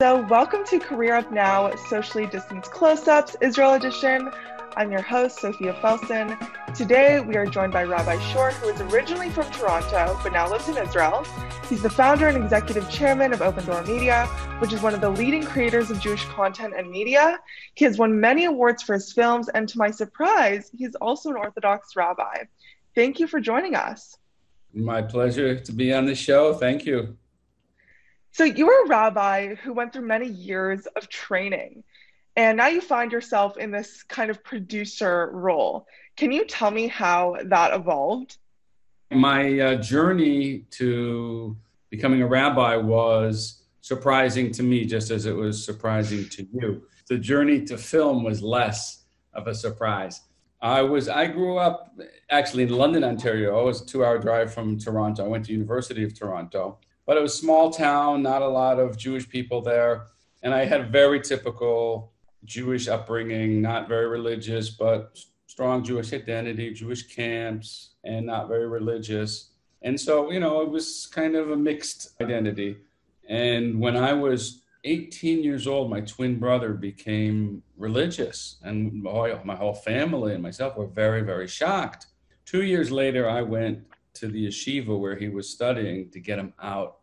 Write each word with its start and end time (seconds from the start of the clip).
So, 0.00 0.24
welcome 0.28 0.64
to 0.66 0.78
Career 0.78 1.16
Up 1.16 1.32
Now 1.32 1.74
Socially 1.74 2.24
Distanced 2.28 2.70
Close 2.70 3.08
Ups 3.08 3.36
Israel 3.40 3.74
Edition. 3.74 4.30
I'm 4.76 4.92
your 4.92 5.02
host, 5.02 5.40
Sophia 5.40 5.72
Felsen. 5.82 6.38
Today, 6.72 7.18
we 7.18 7.34
are 7.34 7.46
joined 7.46 7.72
by 7.72 7.82
Rabbi 7.82 8.16
Shore, 8.30 8.52
who 8.52 8.68
is 8.68 8.80
originally 8.80 9.28
from 9.28 9.50
Toronto 9.50 10.16
but 10.22 10.32
now 10.32 10.48
lives 10.48 10.68
in 10.68 10.76
Israel. 10.76 11.26
He's 11.68 11.82
the 11.82 11.90
founder 11.90 12.28
and 12.28 12.36
executive 12.36 12.88
chairman 12.88 13.32
of 13.32 13.40
OpenDor 13.40 13.88
Media, 13.88 14.26
which 14.60 14.72
is 14.72 14.80
one 14.82 14.94
of 14.94 15.00
the 15.00 15.10
leading 15.10 15.42
creators 15.42 15.90
of 15.90 15.98
Jewish 15.98 16.24
content 16.26 16.74
and 16.78 16.88
media. 16.88 17.40
He 17.74 17.84
has 17.84 17.98
won 17.98 18.20
many 18.20 18.44
awards 18.44 18.84
for 18.84 18.94
his 18.94 19.12
films, 19.12 19.48
and 19.48 19.68
to 19.68 19.78
my 19.78 19.90
surprise, 19.90 20.70
he's 20.78 20.94
also 21.00 21.30
an 21.30 21.36
Orthodox 21.38 21.96
rabbi. 21.96 22.44
Thank 22.94 23.18
you 23.18 23.26
for 23.26 23.40
joining 23.40 23.74
us. 23.74 24.16
My 24.72 25.02
pleasure 25.02 25.58
to 25.58 25.72
be 25.72 25.92
on 25.92 26.06
the 26.06 26.14
show. 26.14 26.54
Thank 26.54 26.86
you. 26.86 27.16
So, 28.38 28.44
you're 28.44 28.84
a 28.84 28.88
rabbi 28.88 29.56
who 29.56 29.72
went 29.72 29.92
through 29.92 30.06
many 30.06 30.28
years 30.28 30.86
of 30.94 31.08
training, 31.08 31.82
and 32.36 32.56
now 32.56 32.68
you 32.68 32.80
find 32.80 33.10
yourself 33.10 33.56
in 33.56 33.72
this 33.72 34.04
kind 34.04 34.30
of 34.30 34.44
producer 34.44 35.28
role. 35.32 35.88
Can 36.16 36.30
you 36.30 36.44
tell 36.44 36.70
me 36.70 36.86
how 36.86 37.34
that 37.46 37.74
evolved? 37.74 38.36
My 39.10 39.58
uh, 39.58 39.74
journey 39.82 40.66
to 40.70 41.56
becoming 41.90 42.22
a 42.22 42.28
rabbi 42.28 42.76
was 42.76 43.64
surprising 43.80 44.52
to 44.52 44.62
me, 44.62 44.84
just 44.84 45.10
as 45.10 45.26
it 45.26 45.34
was 45.34 45.64
surprising 45.64 46.28
to 46.28 46.46
you. 46.52 46.84
The 47.08 47.18
journey 47.18 47.64
to 47.64 47.76
film 47.76 48.22
was 48.22 48.40
less 48.40 49.02
of 49.34 49.48
a 49.48 49.54
surprise. 49.54 50.20
I 50.62 50.82
was 50.82 51.08
I 51.08 51.26
grew 51.26 51.58
up 51.58 51.92
actually 52.30 52.62
in 52.62 52.68
London, 52.68 53.02
Ontario. 53.02 53.58
It 53.60 53.64
was 53.64 53.82
a 53.82 53.86
two-hour 53.86 54.18
drive 54.18 54.54
from 54.54 54.78
Toronto. 54.78 55.24
I 55.24 55.28
went 55.28 55.46
to 55.46 55.52
University 55.52 56.04
of 56.04 56.16
Toronto, 56.16 56.78
but 57.08 57.16
it 57.16 57.22
was 57.22 57.32
a 57.32 57.38
small 57.38 57.70
town, 57.70 58.22
not 58.22 58.42
a 58.42 58.46
lot 58.46 58.78
of 58.78 58.98
Jewish 58.98 59.26
people 59.26 59.62
there, 59.62 60.08
and 60.42 60.52
I 60.52 60.66
had 60.66 60.82
a 60.82 60.84
very 60.84 61.22
typical 61.22 62.12
Jewish 62.44 62.86
upbringing, 62.86 63.62
not 63.62 63.88
very 63.88 64.06
religious, 64.06 64.68
but 64.68 65.18
strong 65.46 65.82
Jewish 65.82 66.12
identity, 66.12 66.70
Jewish 66.74 67.04
camps, 67.04 67.94
and 68.04 68.26
not 68.26 68.46
very 68.46 68.68
religious. 68.68 69.52
And 69.80 69.98
so, 69.98 70.30
you 70.30 70.38
know, 70.38 70.60
it 70.60 70.68
was 70.68 71.08
kind 71.10 71.34
of 71.34 71.50
a 71.50 71.56
mixed 71.56 72.20
identity. 72.20 72.76
And 73.26 73.80
when 73.80 73.96
I 73.96 74.12
was 74.12 74.60
18 74.84 75.42
years 75.42 75.66
old, 75.66 75.88
my 75.88 76.02
twin 76.02 76.38
brother 76.38 76.74
became 76.74 77.62
religious, 77.78 78.58
and 78.62 79.02
my 79.02 79.56
whole 79.56 79.74
family 79.74 80.34
and 80.34 80.42
myself 80.42 80.76
were 80.76 80.86
very, 80.86 81.22
very 81.22 81.48
shocked. 81.48 82.08
Two 82.44 82.64
years 82.64 82.90
later, 82.90 83.26
I 83.30 83.40
went 83.40 83.84
to 84.14 84.28
the 84.28 84.48
yeshiva 84.48 84.98
where 84.98 85.16
he 85.16 85.28
was 85.28 85.48
studying 85.48 86.10
to 86.10 86.20
get 86.20 86.38
him 86.38 86.52
out 86.60 86.97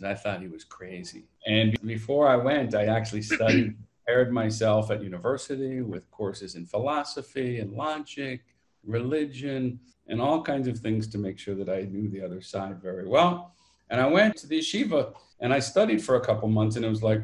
because 0.00 0.18
I 0.18 0.20
thought 0.20 0.40
he 0.40 0.48
was 0.48 0.64
crazy. 0.64 1.24
And 1.46 1.78
before 1.82 2.28
I 2.28 2.36
went, 2.36 2.74
I 2.74 2.86
actually 2.86 3.22
studied, 3.22 3.76
prepared 4.04 4.32
myself 4.32 4.90
at 4.90 5.02
university 5.02 5.82
with 5.82 6.10
courses 6.10 6.54
in 6.54 6.66
philosophy 6.66 7.60
and 7.60 7.72
logic, 7.72 8.40
religion, 8.84 9.78
and 10.08 10.20
all 10.20 10.42
kinds 10.42 10.66
of 10.66 10.78
things 10.78 11.06
to 11.08 11.18
make 11.18 11.38
sure 11.38 11.54
that 11.54 11.68
I 11.68 11.82
knew 11.82 12.08
the 12.08 12.22
other 12.22 12.40
side 12.40 12.82
very 12.82 13.06
well. 13.06 13.54
And 13.90 14.00
I 14.00 14.06
went 14.06 14.36
to 14.38 14.46
the 14.46 14.58
yeshiva 14.58 15.14
and 15.40 15.52
I 15.52 15.58
studied 15.58 16.02
for 16.02 16.16
a 16.16 16.20
couple 16.20 16.48
months, 16.48 16.76
and 16.76 16.84
it 16.84 16.88
was 16.88 17.02
like, 17.02 17.22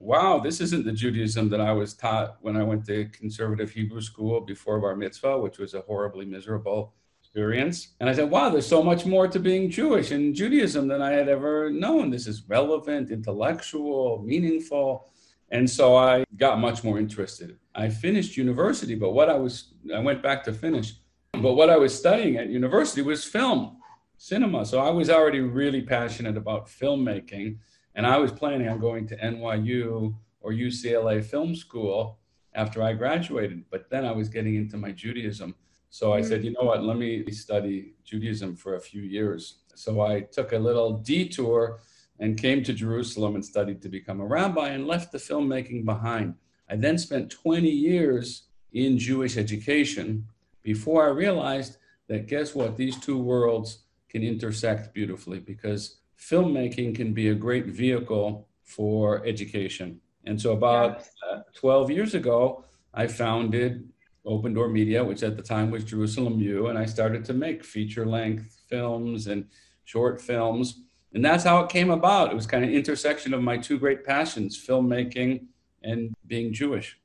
wow, 0.00 0.38
this 0.38 0.60
isn't 0.60 0.84
the 0.84 0.92
Judaism 0.92 1.48
that 1.50 1.60
I 1.60 1.72
was 1.72 1.94
taught 1.94 2.36
when 2.40 2.56
I 2.56 2.62
went 2.62 2.86
to 2.86 3.06
conservative 3.06 3.70
Hebrew 3.70 4.00
school 4.00 4.40
before 4.40 4.80
Bar 4.80 4.96
Mitzvah, 4.96 5.38
which 5.38 5.58
was 5.58 5.74
a 5.74 5.80
horribly 5.80 6.24
miserable 6.24 6.94
experience. 7.28 7.94
And 8.00 8.08
I 8.08 8.14
said, 8.14 8.30
wow, 8.30 8.48
there's 8.48 8.66
so 8.66 8.82
much 8.82 9.04
more 9.04 9.28
to 9.28 9.38
being 9.38 9.70
Jewish 9.70 10.12
in 10.12 10.34
Judaism 10.34 10.88
than 10.88 11.02
I 11.02 11.10
had 11.10 11.28
ever 11.28 11.70
known. 11.70 12.10
This 12.10 12.26
is 12.26 12.48
relevant, 12.48 13.10
intellectual, 13.10 14.22
meaningful. 14.24 15.10
And 15.50 15.68
so 15.68 15.94
I 15.94 16.24
got 16.36 16.58
much 16.58 16.82
more 16.82 16.98
interested. 16.98 17.58
I 17.74 17.90
finished 17.90 18.38
university, 18.38 18.94
but 18.94 19.12
what 19.12 19.28
I 19.28 19.34
was, 19.34 19.74
I 19.94 19.98
went 19.98 20.22
back 20.22 20.42
to 20.44 20.52
finish, 20.52 20.94
but 21.32 21.52
what 21.52 21.68
I 21.68 21.76
was 21.76 21.96
studying 21.96 22.38
at 22.38 22.48
university 22.48 23.02
was 23.02 23.24
film 23.24 23.76
cinema. 24.16 24.64
So 24.64 24.80
I 24.80 24.90
was 24.90 25.10
already 25.10 25.40
really 25.40 25.82
passionate 25.82 26.36
about 26.36 26.66
filmmaking, 26.66 27.58
and 27.94 28.06
I 28.06 28.16
was 28.16 28.32
planning 28.32 28.68
on 28.68 28.80
going 28.80 29.06
to 29.08 29.16
NYU 29.16 30.14
or 30.40 30.52
UCLA 30.52 31.22
Film 31.22 31.54
School 31.54 32.18
after 32.54 32.82
I 32.82 32.94
graduated. 32.94 33.64
But 33.70 33.90
then 33.90 34.06
I 34.06 34.12
was 34.12 34.28
getting 34.28 34.54
into 34.54 34.76
my 34.78 34.92
Judaism. 34.92 35.54
So 35.90 36.12
I 36.12 36.20
said, 36.20 36.44
you 36.44 36.52
know 36.52 36.64
what, 36.64 36.84
let 36.84 36.98
me 36.98 37.30
study 37.30 37.94
Judaism 38.04 38.56
for 38.56 38.74
a 38.74 38.80
few 38.80 39.02
years. 39.02 39.60
So 39.74 40.00
I 40.02 40.20
took 40.20 40.52
a 40.52 40.58
little 40.58 40.98
detour 40.98 41.80
and 42.20 42.36
came 42.36 42.62
to 42.64 42.72
Jerusalem 42.72 43.36
and 43.36 43.44
studied 43.44 43.80
to 43.82 43.88
become 43.88 44.20
a 44.20 44.26
rabbi 44.26 44.68
and 44.70 44.86
left 44.86 45.12
the 45.12 45.18
filmmaking 45.18 45.84
behind. 45.84 46.34
I 46.68 46.76
then 46.76 46.98
spent 46.98 47.30
20 47.30 47.68
years 47.68 48.48
in 48.72 48.98
Jewish 48.98 49.36
education 49.36 50.26
before 50.62 51.06
I 51.06 51.10
realized 51.10 51.78
that 52.08 52.26
guess 52.26 52.54
what? 52.54 52.76
These 52.76 52.98
two 52.98 53.18
worlds 53.18 53.84
can 54.08 54.22
intersect 54.22 54.92
beautifully 54.94 55.38
because 55.38 56.00
filmmaking 56.18 56.94
can 56.94 57.12
be 57.12 57.28
a 57.28 57.34
great 57.34 57.66
vehicle 57.66 58.48
for 58.62 59.24
education. 59.26 60.00
And 60.24 60.40
so, 60.40 60.52
about 60.52 61.04
uh, 61.30 61.40
12 61.54 61.90
years 61.90 62.14
ago, 62.14 62.64
I 62.92 63.06
founded 63.06 63.88
OpenDor 64.26 64.70
Media, 64.70 65.02
which 65.02 65.22
at 65.22 65.36
the 65.36 65.42
time 65.42 65.70
was 65.70 65.84
Jerusalem 65.84 66.40
U, 66.40 66.68
and 66.68 66.78
I 66.78 66.84
started 66.84 67.24
to 67.26 67.32
make 67.32 67.64
feature 67.64 68.06
length 68.06 68.60
films 68.68 69.26
and 69.26 69.46
short 69.84 70.20
films. 70.20 70.82
And 71.14 71.24
that's 71.24 71.44
how 71.44 71.60
it 71.64 71.70
came 71.70 71.90
about. 71.90 72.30
It 72.30 72.34
was 72.34 72.46
kind 72.46 72.64
of 72.64 72.70
intersection 72.70 73.32
of 73.32 73.42
my 73.42 73.56
two 73.56 73.78
great 73.78 74.04
passions, 74.04 74.58
filmmaking 74.58 75.46
and 75.82 76.14
being 76.26 76.52
Jewish. 76.52 76.98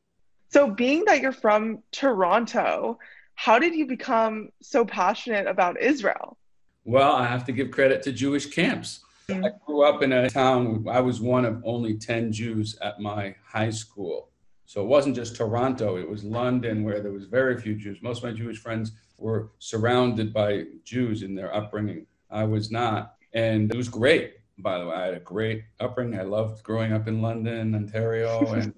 So, 0.50 0.70
being 0.70 1.06
that 1.06 1.22
you're 1.22 1.32
from 1.32 1.82
Toronto, 1.92 3.00
how 3.36 3.58
did 3.58 3.74
you 3.74 3.88
become 3.88 4.50
so 4.62 4.86
passionate 4.86 5.48
about 5.48 5.82
Israel? 5.82 6.38
Well, 6.86 7.14
I 7.14 7.26
have 7.26 7.46
to 7.46 7.52
give 7.52 7.72
credit 7.72 8.04
to 8.04 8.12
Jewish 8.12 8.48
camps. 8.48 9.00
I 9.30 9.52
grew 9.66 9.84
up 9.84 10.04
in 10.04 10.12
a 10.12 10.30
town, 10.30 10.86
I 10.90 11.00
was 11.00 11.22
one 11.22 11.46
of 11.46 11.62
only 11.64 11.98
10 11.98 12.34
Jews 12.34 12.78
at 12.82 13.00
my 13.00 13.34
high 13.46 13.70
school. 13.70 14.30
So 14.74 14.82
it 14.82 14.88
wasn't 14.88 15.16
just 15.16 15.36
Toronto, 15.36 15.98
it 15.98 16.10
was 16.10 16.24
London 16.24 16.84
where 16.84 17.00
there 17.00 17.12
was 17.12 17.26
very 17.26 17.62
few 17.62 17.76
Jews. 17.76 18.00
Most 18.02 18.24
of 18.24 18.24
my 18.24 18.36
Jewish 18.36 18.58
friends 18.58 18.94
were 19.20 19.52
surrounded 19.60 20.34
by 20.34 20.64
Jews 20.84 21.22
in 21.22 21.36
their 21.36 21.54
upbringing. 21.54 22.08
I 22.32 22.46
was 22.46 22.72
not. 22.72 23.14
And 23.36 23.72
it 23.72 23.78
was 23.78 23.88
great, 23.88 24.34
by 24.58 24.80
the 24.80 24.88
way. 24.88 24.96
I 24.96 25.06
had 25.06 25.14
a 25.14 25.20
great 25.20 25.66
upbringing. 25.80 26.20
I 26.20 26.24
loved 26.24 26.64
growing 26.64 26.92
up 26.92 27.08
in 27.08 27.22
London, 27.22 27.76
Ontario. 27.76 28.52
And 28.56 28.74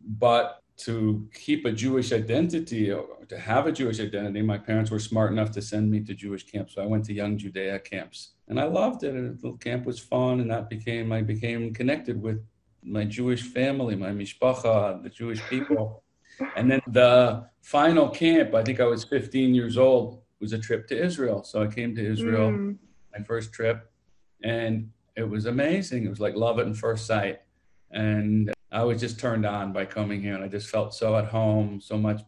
but 0.00 0.62
to 0.86 1.28
keep 1.34 1.66
a 1.66 1.72
Jewish 1.72 2.10
identity 2.14 2.90
or 2.90 3.06
to 3.28 3.38
have 3.38 3.66
a 3.66 3.72
Jewish 3.72 4.00
identity, 4.00 4.40
my 4.40 4.56
parents 4.56 4.90
were 4.90 4.98
smart 4.98 5.30
enough 5.30 5.50
to 5.50 5.60
send 5.60 5.90
me 5.90 6.00
to 6.04 6.14
Jewish 6.14 6.44
camps. 6.44 6.74
So 6.74 6.82
I 6.82 6.86
went 6.86 7.04
to 7.04 7.12
Young 7.12 7.36
Judaea 7.36 7.80
camps 7.80 8.30
and 8.48 8.58
I 8.58 8.64
loved 8.64 9.04
it. 9.04 9.14
And 9.14 9.38
the 9.42 9.52
camp 9.58 9.84
was 9.84 9.98
fun. 9.98 10.40
And 10.40 10.50
that 10.50 10.70
became, 10.70 11.12
I 11.12 11.20
became 11.20 11.74
connected 11.74 12.22
with 12.22 12.42
my 12.84 13.04
Jewish 13.04 13.42
family, 13.42 13.96
my 13.96 14.10
mishpacha, 14.10 15.02
the 15.02 15.08
Jewish 15.08 15.40
people. 15.48 16.02
and 16.56 16.70
then 16.70 16.80
the 16.88 17.46
final 17.62 18.08
camp, 18.08 18.54
I 18.54 18.62
think 18.62 18.80
I 18.80 18.84
was 18.84 19.04
15 19.04 19.54
years 19.54 19.78
old, 19.78 20.20
was 20.40 20.52
a 20.52 20.58
trip 20.58 20.86
to 20.88 21.02
Israel. 21.02 21.42
So 21.42 21.62
I 21.62 21.66
came 21.66 21.94
to 21.96 22.04
Israel, 22.04 22.50
mm. 22.50 22.76
my 23.16 23.24
first 23.24 23.52
trip, 23.52 23.90
and 24.42 24.90
it 25.16 25.28
was 25.28 25.46
amazing. 25.46 26.04
It 26.04 26.10
was 26.10 26.20
like 26.20 26.34
love 26.34 26.58
at 26.58 26.76
first 26.76 27.06
sight. 27.06 27.40
And 27.90 28.52
I 28.72 28.82
was 28.82 29.00
just 29.00 29.18
turned 29.18 29.46
on 29.46 29.72
by 29.72 29.86
coming 29.86 30.20
here, 30.20 30.34
and 30.34 30.44
I 30.44 30.48
just 30.48 30.68
felt 30.68 30.94
so 30.94 31.16
at 31.16 31.26
home, 31.26 31.80
so 31.80 31.96
much 31.96 32.20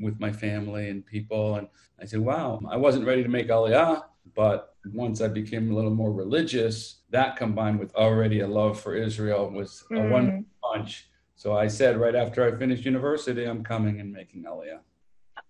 with 0.00 0.18
my 0.18 0.32
family 0.32 0.90
and 0.90 1.06
people. 1.06 1.56
And 1.56 1.68
I 2.00 2.04
said, 2.04 2.20
wow, 2.20 2.60
I 2.68 2.76
wasn't 2.76 3.06
ready 3.06 3.22
to 3.22 3.28
make 3.28 3.48
Aliyah, 3.48 4.02
but 4.34 4.74
once 4.92 5.20
I 5.20 5.28
became 5.28 5.70
a 5.70 5.74
little 5.74 5.94
more 5.94 6.12
religious, 6.12 7.00
that 7.10 7.36
combined 7.36 7.78
with 7.78 7.94
already 7.94 8.40
a 8.40 8.46
love 8.46 8.80
for 8.80 8.94
Israel 8.94 9.50
was 9.50 9.84
mm. 9.90 10.04
a 10.04 10.10
one 10.10 10.46
punch. 10.62 11.08
So 11.36 11.56
I 11.56 11.68
said 11.68 11.98
right 11.98 12.14
after 12.14 12.46
I 12.46 12.56
finished 12.58 12.84
university, 12.84 13.44
I'm 13.44 13.64
coming 13.64 14.00
and 14.00 14.12
making 14.12 14.44
Aliyah. 14.44 14.80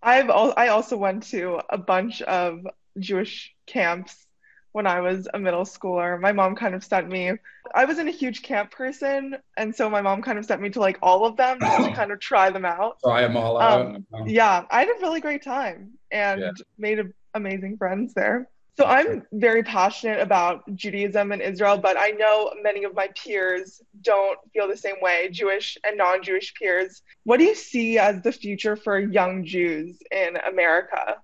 I've 0.03 0.29
al- 0.29 0.55
I 0.57 0.69
also 0.69 0.97
went 0.97 1.23
to 1.31 1.61
a 1.71 1.79
bunch 1.79 2.23
of 2.23 2.67
Jewish 2.99 3.55
camps 3.67 4.27
when 4.73 4.87
I 4.89 5.01
was 5.01 5.29
a 5.33 5.39
middle 5.39 5.63
schooler. 5.63 6.21
My 6.21 6.33
mom 6.33 6.57
kind 6.57 6.75
of 6.75 6.83
sent 6.83 7.09
me, 7.09 7.33
I 7.75 7.85
wasn't 7.85 8.09
a 8.09 8.13
huge 8.13 8.43
camp 8.43 8.73
person. 8.73 9.37
And 9.57 9.75
so 9.75 9.89
my 9.89 10.03
mom 10.03 10.21
kind 10.21 10.37
of 10.37 10.45
sent 10.45 10.61
me 10.61 10.69
to 10.71 10.81
like 10.81 10.99
all 11.01 11.25
of 11.25 11.37
them 11.37 11.61
to 11.61 11.93
kind 11.95 12.11
of 12.11 12.19
try 12.19 12.51
them 12.51 12.65
out. 12.65 12.99
Try 13.01 13.23
them 13.23 13.37
all 13.37 13.61
out. 13.61 13.87
Um, 13.87 14.27
yeah, 14.27 14.65
I 14.71 14.81
had 14.81 14.89
a 14.89 15.01
really 15.01 15.21
great 15.21 15.45
time 15.45 15.93
and 16.11 16.41
yeah. 16.41 16.51
made 16.77 16.99
a, 16.99 17.05
amazing 17.35 17.77
friends 17.77 18.15
there. 18.15 18.49
So 18.77 18.87
I'm 18.87 19.25
very 19.33 19.63
passionate 19.63 20.21
about 20.21 20.63
Judaism 20.75 21.31
and 21.31 21.41
Israel, 21.41 21.79
but 21.79 21.97
I 21.97 22.09
know 22.11 22.53
many 22.61 22.83
of 22.83 22.95
my 22.95 23.09
peers 23.15 23.81
don't 24.03 24.39
feel 24.53 24.67
the 24.67 24.77
same 24.77 24.97
way, 25.01 25.29
Jewish 25.31 25.79
and 25.87 25.97
non 25.97 26.23
Jewish 26.25 26.53
peers. 26.55 27.03
What 27.23 27.39
do 27.39 27.45
you 27.45 27.55
see 27.55 27.99
as 27.99 28.21
the 28.23 28.33
future 28.33 28.75
for 28.75 28.99
young 28.99 29.45
Jews 29.45 29.99
in 30.11 30.37
America? 30.49 31.19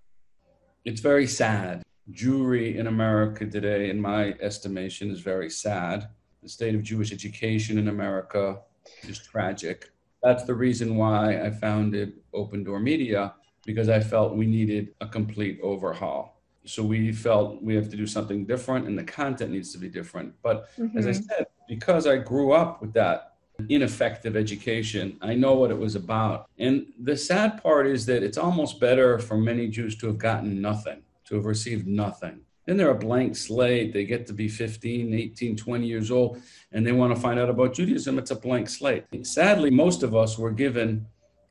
It's 0.84 1.00
very 1.00 1.26
sad 1.26 1.82
Jewry 2.12 2.76
in 2.76 2.86
America 2.86 3.46
today, 3.46 3.90
in 3.90 4.00
my 4.00 4.34
estimation, 4.40 5.10
is 5.10 5.20
very 5.20 5.50
sad. 5.50 6.08
The 6.42 6.48
state 6.48 6.74
of 6.74 6.82
Jewish 6.82 7.12
education 7.12 7.78
in 7.78 7.88
America 7.88 8.60
is 9.02 9.18
tragic. 9.18 9.90
That's 10.22 10.44
the 10.44 10.54
reason 10.54 10.96
why 10.96 11.40
I 11.40 11.50
founded 11.50 12.14
OpenDor 12.34 12.82
Media 12.82 13.34
because 13.64 13.88
I 13.88 14.00
felt 14.00 14.36
we 14.36 14.46
needed 14.46 14.94
a 15.00 15.06
complete 15.06 15.60
overhaul. 15.62 16.39
So 16.64 16.82
we 16.82 17.12
felt 17.12 17.62
we 17.62 17.74
have 17.74 17.88
to 17.90 17.96
do 17.96 18.06
something 18.06 18.44
different 18.44 18.86
and 18.86 18.98
the 18.98 19.04
content 19.04 19.50
needs 19.52 19.72
to 19.72 19.78
be 19.78 19.88
different. 19.88 20.34
But 20.42 20.68
mm-hmm. 20.76 20.96
as 20.98 21.06
I 21.06 21.10
mm-hmm. 21.10 21.22
said, 21.22 21.46
because 21.68 22.06
I 22.06 22.16
grew 22.16 22.52
up 22.52 22.80
with 22.80 22.92
that 22.94 23.34
ineffective 23.68 24.36
education, 24.36 25.16
I 25.20 25.34
know 25.34 25.54
what 25.54 25.70
it 25.70 25.78
was 25.78 25.94
about. 25.94 26.48
And 26.58 26.86
the 26.98 27.16
sad 27.16 27.62
part 27.62 27.86
is 27.86 28.06
that 28.06 28.22
it's 28.22 28.38
almost 28.38 28.80
better 28.80 29.18
for 29.18 29.36
many 29.36 29.68
Jews 29.68 29.96
to 29.98 30.06
have 30.08 30.18
gotten 30.18 30.60
nothing, 30.60 31.02
to 31.26 31.36
have 31.36 31.44
received 31.44 31.86
nothing. 31.86 32.40
Then 32.66 32.76
they're 32.76 32.90
a 32.90 32.94
blank 32.94 33.36
slate. 33.36 33.92
They 33.92 34.04
get 34.04 34.26
to 34.28 34.32
be 34.32 34.48
15, 34.48 35.12
18, 35.12 35.56
20 35.56 35.86
years 35.86 36.10
old, 36.10 36.40
and 36.72 36.86
they 36.86 36.92
want 36.92 37.14
to 37.14 37.20
find 37.20 37.40
out 37.40 37.48
about 37.48 37.74
Judaism. 37.74 38.18
It's 38.18 38.30
a 38.30 38.36
blank 38.36 38.68
slate. 38.68 39.04
Sadly, 39.22 39.70
most 39.70 40.02
of 40.02 40.14
us 40.14 40.38
were 40.38 40.52
given 40.52 41.06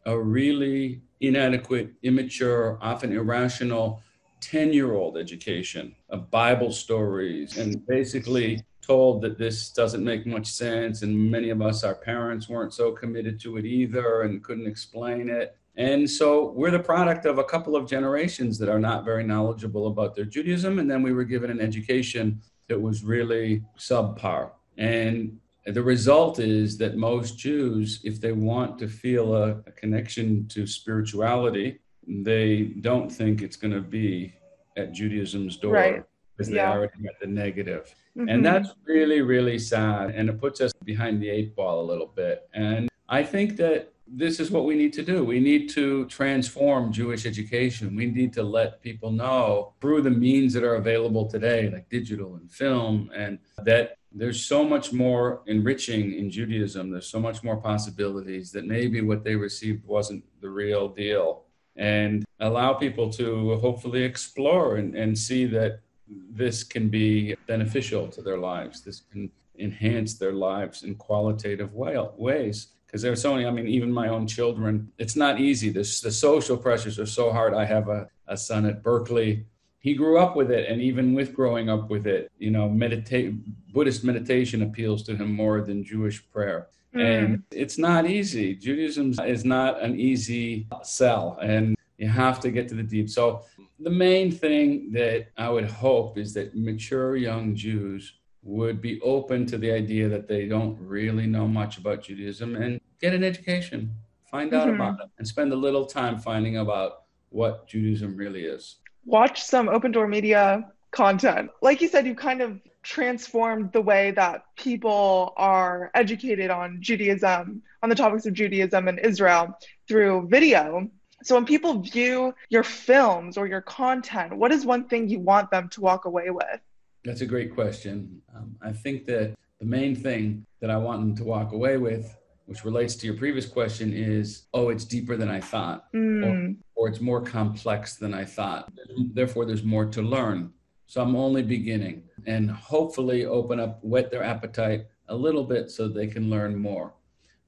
a 0.06 0.18
really 0.18 1.02
inadequate, 1.20 1.92
immature, 2.04 2.78
often 2.82 3.12
irrational 3.12 4.02
10 4.42 4.74
year 4.74 4.94
old 4.94 5.18
education 5.18 5.96
of 6.10 6.32
Bible 6.32 6.72
stories 6.72 7.58
and 7.58 7.86
basically 7.88 8.64
told 8.82 9.22
that 9.22 9.38
this 9.38 9.70
doesn't 9.70 10.04
make 10.04 10.26
much 10.26 10.48
sense. 10.48 11.04
And 11.04 11.32
many 11.32 11.50
of 11.50 11.62
us, 11.62 11.84
our 11.84 11.96
parents, 11.96 12.50
weren't 12.50 12.74
so 12.74 12.92
committed 12.92 13.40
to 13.42 13.58
it 13.58 13.66
either 13.66 14.24
and 14.24 14.44
couldn't 14.44 14.68
explain 14.68 15.30
it. 15.30 15.56
And 15.76 16.10
so 16.10 16.50
we're 16.52 16.72
the 16.72 16.80
product 16.80 17.26
of 17.26 17.38
a 17.38 17.44
couple 17.44 17.76
of 17.76 17.88
generations 17.88 18.58
that 18.58 18.68
are 18.68 18.80
not 18.80 19.06
very 19.06 19.24
knowledgeable 19.24 19.88
about 19.88 20.16
their 20.16 20.26
Judaism. 20.26 20.80
And 20.80 20.90
then 20.90 21.04
we 21.04 21.14
were 21.14 21.24
given 21.24 21.52
an 21.52 21.62
education 21.62 22.42
that 22.68 22.82
was 22.82 23.04
really 23.04 23.64
subpar. 23.78 24.52
And 24.78 25.40
the 25.66 25.84
result 25.84 26.40
is 26.40 26.78
that 26.80 26.98
most 26.98 27.38
Jews, 27.38 28.00
if 28.04 28.20
they 28.20 28.32
want 28.32 28.80
to 28.80 28.88
feel 28.88 29.36
a, 29.36 29.50
a 29.68 29.72
connection 29.72 30.48
to 30.48 30.66
spirituality, 30.66 31.80
they 32.10 32.64
don't 32.82 33.10
think 33.10 33.42
it's 33.42 33.56
going 33.56 33.74
to 33.74 33.82
be 33.82 34.34
at 34.76 34.92
Judaism's 34.92 35.58
door 35.58 35.74
right. 35.74 36.04
because 36.36 36.52
yeah. 36.52 36.72
they 36.72 36.78
already 36.78 37.04
got 37.04 37.20
the 37.22 37.28
negative. 37.28 37.94
Mm-hmm. 38.18 38.30
And 38.30 38.46
that's 38.46 38.70
really, 38.86 39.22
really 39.22 39.60
sad. 39.60 40.12
And 40.12 40.30
it 40.30 40.42
puts 40.42 40.60
us 40.60 40.74
behind 40.84 41.22
the 41.22 41.30
eight 41.30 41.56
ball 41.56 41.82
a 41.82 41.86
little 41.86 42.08
bit. 42.08 42.50
And 42.54 42.90
I 43.08 43.24
think 43.24 43.58
that 43.58 43.94
this 44.12 44.40
is 44.40 44.50
what 44.50 44.66
we 44.66 44.76
need 44.76 44.92
to 44.94 45.04
do. 45.04 45.24
We 45.24 45.40
need 45.40 45.70
to 45.72 46.06
transform 46.06 46.92
Jewish 46.92 47.28
education. 47.28 47.96
We 47.96 48.08
need 48.08 48.34
to 48.34 48.44
let 48.44 48.82
people 48.82 49.12
know 49.12 49.74
through 49.82 50.02
the 50.02 50.10
means 50.10 50.54
that 50.54 50.64
are 50.64 50.76
available 50.76 51.28
today, 51.28 51.70
like 51.70 51.90
digital 51.90 52.36
and 52.36 52.52
film, 52.52 53.12
and 53.16 53.38
that 53.66 53.98
there's 54.12 54.44
so 54.44 54.64
much 54.64 54.92
more 54.92 55.42
enriching 55.46 56.14
in 56.14 56.32
Judaism. 56.32 56.90
There's 56.90 57.08
so 57.08 57.20
much 57.20 57.44
more 57.44 57.58
possibilities 57.58 58.52
that 58.54 58.66
maybe 58.66 59.02
what 59.02 59.24
they 59.24 59.36
received 59.36 59.86
wasn't 59.86 60.24
the 60.42 60.50
real 60.50 60.88
deal. 60.88 61.44
And 61.80 62.24
allow 62.40 62.74
people 62.74 63.10
to 63.14 63.56
hopefully 63.58 64.04
explore 64.04 64.76
and, 64.76 64.96
and 64.96 65.18
see 65.18 65.46
that 65.46 65.80
this 66.08 66.64
can 66.64 66.90
be 66.90 67.36
beneficial 67.48 68.08
to 68.10 68.22
their 68.22 68.38
lives. 68.38 68.82
This 68.82 69.02
can 69.12 69.32
enhance 69.58 70.14
their 70.16 70.34
lives 70.34 70.84
in 70.84 70.96
qualitative 70.96 71.74
way, 71.74 71.98
ways. 72.18 72.68
Because 72.86 73.02
there's 73.02 73.22
so 73.22 73.34
many, 73.34 73.46
I 73.46 73.52
mean, 73.52 73.68
even 73.68 73.92
my 73.92 74.10
own 74.10 74.28
children, 74.28 74.92
it's 74.98 75.16
not 75.16 75.40
easy. 75.40 75.70
The 75.70 75.84
social 75.84 76.58
pressures 76.58 77.00
are 77.00 77.06
so 77.06 77.32
hard. 77.32 77.54
I 77.54 77.66
have 77.66 77.88
a, 77.88 78.08
a 78.28 78.36
son 78.36 78.66
at 78.66 78.84
Berkeley 78.84 79.46
he 79.80 79.94
grew 79.94 80.20
up 80.20 80.36
with 80.36 80.52
it 80.52 80.70
and 80.70 80.82
even 80.82 81.14
with 81.14 81.34
growing 81.34 81.70
up 81.70 81.90
with 81.90 82.06
it 82.06 82.32
you 82.38 82.52
know 82.52 82.70
meditate 82.70 83.34
buddhist 83.74 84.04
meditation 84.04 84.62
appeals 84.62 85.04
to 85.04 85.16
him 85.16 85.32
more 85.32 85.62
than 85.62 85.84
jewish 85.84 86.24
prayer 86.32 86.68
mm. 86.94 87.02
and 87.02 87.44
it's 87.52 87.78
not 87.78 88.06
easy 88.06 88.56
judaism 88.56 89.14
is 89.26 89.46
not 89.46 89.82
an 89.82 90.00
easy 90.00 90.68
sell 90.84 91.38
and 91.42 91.76
you 91.98 92.08
have 92.08 92.40
to 92.40 92.52
get 92.52 92.68
to 92.68 92.76
the 92.76 92.84
deep 92.84 93.10
so 93.10 93.44
the 93.80 93.90
main 93.90 94.32
thing 94.32 94.92
that 94.92 95.28
i 95.38 95.50
would 95.50 95.70
hope 95.70 96.18
is 96.18 96.34
that 96.34 96.56
mature 96.56 97.16
young 97.16 97.56
jews 97.56 98.14
would 98.42 98.82
be 98.82 99.00
open 99.02 99.46
to 99.46 99.58
the 99.58 99.72
idea 99.72 100.08
that 100.08 100.28
they 100.28 100.48
don't 100.48 100.78
really 100.80 101.28
know 101.28 101.48
much 101.48 101.78
about 101.78 102.04
judaism 102.04 102.56
and 102.56 102.80
get 103.02 103.14
an 103.14 103.24
education 103.24 103.94
find 104.30 104.54
out 104.54 104.68
mm-hmm. 104.68 104.82
about 104.82 105.00
it 105.00 105.10
and 105.18 105.28
spend 105.28 105.52
a 105.52 105.56
little 105.56 105.86
time 105.86 106.18
finding 106.18 106.58
about 106.58 107.04
what 107.30 107.68
judaism 107.68 108.16
really 108.16 108.46
is 108.46 108.78
watch 109.06 109.42
some 109.44 109.68
opendor 109.68 110.08
media 110.08 110.66
content. 110.92 111.52
Like 111.62 111.82
you 111.82 111.88
said, 111.88 112.06
you've 112.06 112.18
kind 112.18 112.42
of 112.42 112.60
transformed 112.84 113.72
the 113.72 113.82
way 113.82 114.12
that 114.12 114.44
people 114.56 115.34
are 115.38 115.92
educated 115.94 116.50
on 116.50 116.78
Judaism, 116.82 117.62
on 117.84 117.90
the 117.90 117.96
topics 117.96 118.26
of 118.26 118.34
Judaism 118.34 118.88
and 118.88 119.00
Israel 119.00 119.58
through 119.88 120.28
video. 120.28 120.90
So 121.24 121.36
when 121.36 121.46
people 121.46 121.80
view 121.82 122.34
your 122.50 122.64
films 122.64 123.38
or 123.38 123.46
your 123.48 123.62
content, 123.62 124.36
what 124.36 124.52
is 124.52 124.66
one 124.66 124.88
thing 124.88 125.10
you 125.10 125.20
want 125.20 125.52
them 125.52 125.68
to 125.70 125.82
walk 125.82 126.06
away 126.06 126.30
with? 126.30 126.60
That's 127.04 127.22
a 127.22 127.26
great 127.26 127.54
question. 127.54 128.22
Um, 128.36 128.56
I 128.62 128.72
think 128.72 129.06
that 129.08 129.36
the 129.60 129.66
main 129.66 129.96
thing 129.96 130.46
that 130.62 130.70
I 130.70 130.78
want 130.78 131.02
them 131.02 131.16
to 131.18 131.24
walk 131.24 131.52
away 131.52 131.78
with 131.78 132.16
which 132.50 132.66
relates 132.66 132.96
to 132.96 133.06
your 133.06 133.16
previous 133.16 133.46
question, 133.46 133.94
is 133.94 134.48
oh, 134.56 134.70
it's 134.70 134.84
deeper 134.84 135.16
than 135.16 135.30
I 135.30 135.40
thought, 135.40 135.86
mm. 135.94 136.26
or, 136.26 136.56
or 136.74 136.90
it's 136.90 137.00
more 137.00 137.22
complex 137.22 137.98
than 137.98 138.12
I 138.12 138.26
thought. 138.26 138.74
Therefore, 139.14 139.46
there's 139.46 139.64
more 139.64 139.86
to 139.86 140.02
learn. 140.02 140.52
So 140.88 141.00
I'm 141.00 141.16
only 141.16 141.44
beginning 141.44 142.09
and 142.30 142.52
hopefully 142.52 143.26
open 143.26 143.60
up, 143.60 143.80
whet 143.82 144.12
their 144.12 144.22
appetite 144.22 144.86
a 145.08 145.16
little 145.16 145.44
bit 145.44 145.72
so 145.72 145.88
they 145.88 146.06
can 146.06 146.30
learn 146.30 146.56
more. 146.56 146.94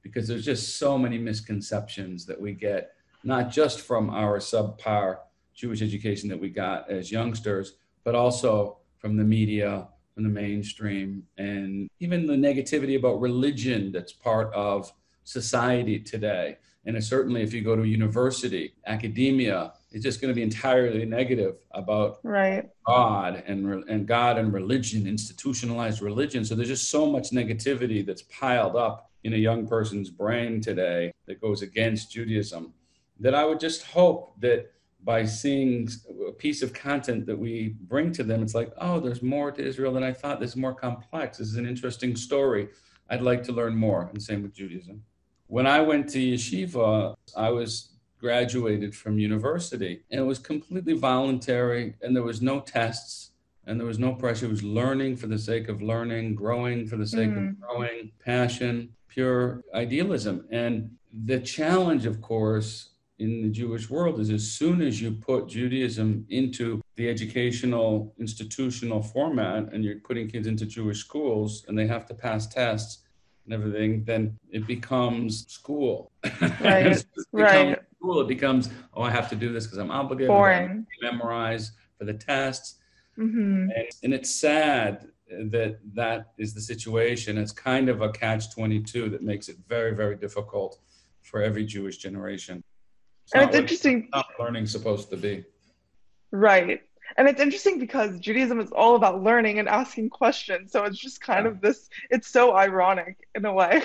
Because 0.02 0.26
there's 0.26 0.44
just 0.44 0.76
so 0.76 0.98
many 0.98 1.18
misconceptions 1.18 2.26
that 2.26 2.40
we 2.40 2.52
get, 2.52 2.90
not 3.22 3.52
just 3.52 3.82
from 3.82 4.10
our 4.10 4.40
subpar 4.40 5.18
Jewish 5.54 5.82
education 5.82 6.28
that 6.30 6.40
we 6.40 6.48
got 6.48 6.90
as 6.90 7.12
youngsters, 7.12 7.76
but 8.02 8.16
also 8.16 8.78
from 8.98 9.16
the 9.16 9.22
media, 9.22 9.86
from 10.14 10.24
the 10.24 10.28
mainstream 10.28 11.22
and 11.38 11.88
even 12.00 12.26
the 12.26 12.34
negativity 12.34 12.98
about 12.98 13.20
religion 13.20 13.92
that's 13.92 14.12
part 14.12 14.52
of 14.52 14.92
society 15.22 16.00
today. 16.00 16.56
And 16.86 17.02
certainly, 17.02 17.42
if 17.42 17.54
you 17.54 17.62
go 17.62 17.76
to 17.76 17.84
university, 17.84 18.74
academia, 18.88 19.74
it's 19.92 20.02
just 20.02 20.20
going 20.20 20.30
to 20.30 20.34
be 20.34 20.42
entirely 20.42 21.04
negative 21.04 21.56
about 21.72 22.20
right. 22.22 22.68
God 22.86 23.42
and 23.46 23.84
and 23.88 24.06
God 24.06 24.38
and 24.38 24.52
religion, 24.52 25.06
institutionalized 25.06 26.02
religion. 26.02 26.44
So 26.44 26.54
there's 26.54 26.68
just 26.68 26.90
so 26.90 27.06
much 27.06 27.30
negativity 27.30 28.04
that's 28.04 28.22
piled 28.22 28.76
up 28.76 29.10
in 29.24 29.34
a 29.34 29.36
young 29.36 29.66
person's 29.66 30.10
brain 30.10 30.60
today 30.60 31.12
that 31.26 31.40
goes 31.40 31.62
against 31.62 32.10
Judaism. 32.10 32.72
That 33.20 33.34
I 33.34 33.44
would 33.44 33.60
just 33.60 33.84
hope 33.84 34.40
that 34.40 34.72
by 35.04 35.24
seeing 35.24 35.88
a 36.28 36.32
piece 36.32 36.62
of 36.62 36.72
content 36.72 37.26
that 37.26 37.38
we 37.38 37.76
bring 37.82 38.12
to 38.12 38.22
them, 38.22 38.42
it's 38.42 38.54
like, 38.54 38.72
oh, 38.78 39.00
there's 39.00 39.22
more 39.22 39.50
to 39.50 39.64
Israel 39.64 39.92
than 39.92 40.04
I 40.04 40.12
thought. 40.12 40.40
This 40.40 40.50
is 40.50 40.56
more 40.56 40.74
complex. 40.74 41.38
This 41.38 41.48
is 41.48 41.56
an 41.56 41.66
interesting 41.66 42.16
story. 42.16 42.68
I'd 43.10 43.22
like 43.22 43.42
to 43.44 43.52
learn 43.52 43.74
more. 43.74 44.08
And 44.12 44.22
same 44.22 44.42
with 44.42 44.54
Judaism. 44.54 45.02
When 45.48 45.66
I 45.66 45.80
went 45.80 46.08
to 46.10 46.18
yeshiva, 46.18 47.14
I 47.36 47.50
was 47.50 47.91
graduated 48.22 48.94
from 48.94 49.18
university 49.18 50.04
and 50.10 50.20
it 50.20 50.24
was 50.24 50.38
completely 50.38 50.94
voluntary 50.94 51.94
and 52.00 52.16
there 52.16 52.22
was 52.22 52.40
no 52.40 52.60
tests 52.60 53.32
and 53.66 53.78
there 53.78 53.86
was 53.86 53.98
no 53.98 54.14
pressure. 54.14 54.46
It 54.46 54.50
was 54.50 54.62
learning 54.62 55.16
for 55.16 55.26
the 55.26 55.38
sake 55.38 55.68
of 55.68 55.82
learning, 55.82 56.34
growing 56.34 56.86
for 56.86 56.96
the 56.96 57.06
sake 57.06 57.30
mm. 57.30 57.50
of 57.50 57.60
growing, 57.60 58.12
passion, 58.24 58.94
pure 59.08 59.62
idealism. 59.74 60.46
And 60.50 60.96
the 61.24 61.40
challenge, 61.40 62.06
of 62.06 62.20
course, 62.20 62.90
in 63.18 63.42
the 63.42 63.50
Jewish 63.50 63.88
world 63.88 64.18
is 64.18 64.30
as 64.30 64.50
soon 64.50 64.82
as 64.82 65.00
you 65.00 65.12
put 65.12 65.48
Judaism 65.48 66.26
into 66.28 66.80
the 66.96 67.08
educational 67.08 68.14
institutional 68.18 69.02
format 69.02 69.72
and 69.72 69.84
you're 69.84 70.00
putting 70.00 70.28
kids 70.28 70.46
into 70.46 70.66
Jewish 70.66 70.98
schools 70.98 71.64
and 71.68 71.78
they 71.78 71.86
have 71.86 72.06
to 72.06 72.14
pass 72.14 72.46
tests 72.48 73.04
and 73.44 73.54
everything, 73.54 74.04
then 74.04 74.38
it 74.50 74.66
becomes 74.66 75.46
school. 75.48 76.10
Right. 76.60 77.04
right. 77.32 77.78
School. 78.02 78.20
It 78.20 78.28
becomes, 78.28 78.68
oh, 78.94 79.02
I 79.02 79.10
have 79.10 79.30
to 79.30 79.36
do 79.36 79.52
this 79.52 79.66
because 79.66 79.78
I'm 79.78 79.90
obligated 79.90 80.28
to 80.28 80.84
memorize 81.00 81.72
for 81.98 82.04
the 82.04 82.14
tests. 82.14 82.76
Mm-hmm. 83.16 83.70
And, 83.76 83.86
and 84.02 84.14
it's 84.14 84.34
sad 84.34 85.06
that 85.50 85.78
that 85.94 86.32
is 86.36 86.52
the 86.52 86.60
situation. 86.60 87.38
It's 87.38 87.52
kind 87.52 87.88
of 87.88 88.02
a 88.02 88.10
catch 88.10 88.52
22 88.52 89.08
that 89.10 89.22
makes 89.22 89.48
it 89.48 89.56
very, 89.68 89.94
very 89.94 90.16
difficult 90.16 90.78
for 91.20 91.42
every 91.42 91.64
Jewish 91.64 91.98
generation. 91.98 92.62
It's 93.24 93.34
and 93.34 93.44
it's 93.44 93.56
interesting. 93.56 94.08
Not 94.12 94.26
learning 94.38 94.66
supposed 94.66 95.08
to 95.10 95.16
be. 95.16 95.44
Right. 96.32 96.82
And 97.16 97.28
it's 97.28 97.40
interesting 97.40 97.78
because 97.78 98.18
Judaism 98.18 98.58
is 98.58 98.72
all 98.72 98.96
about 98.96 99.22
learning 99.22 99.58
and 99.58 99.68
asking 99.68 100.10
questions. 100.10 100.72
So 100.72 100.84
it's 100.84 100.98
just 100.98 101.20
kind 101.20 101.44
yeah. 101.44 101.52
of 101.52 101.60
this, 101.60 101.88
it's 102.10 102.28
so 102.28 102.56
ironic 102.56 103.28
in 103.34 103.44
a 103.44 103.52
way. 103.52 103.82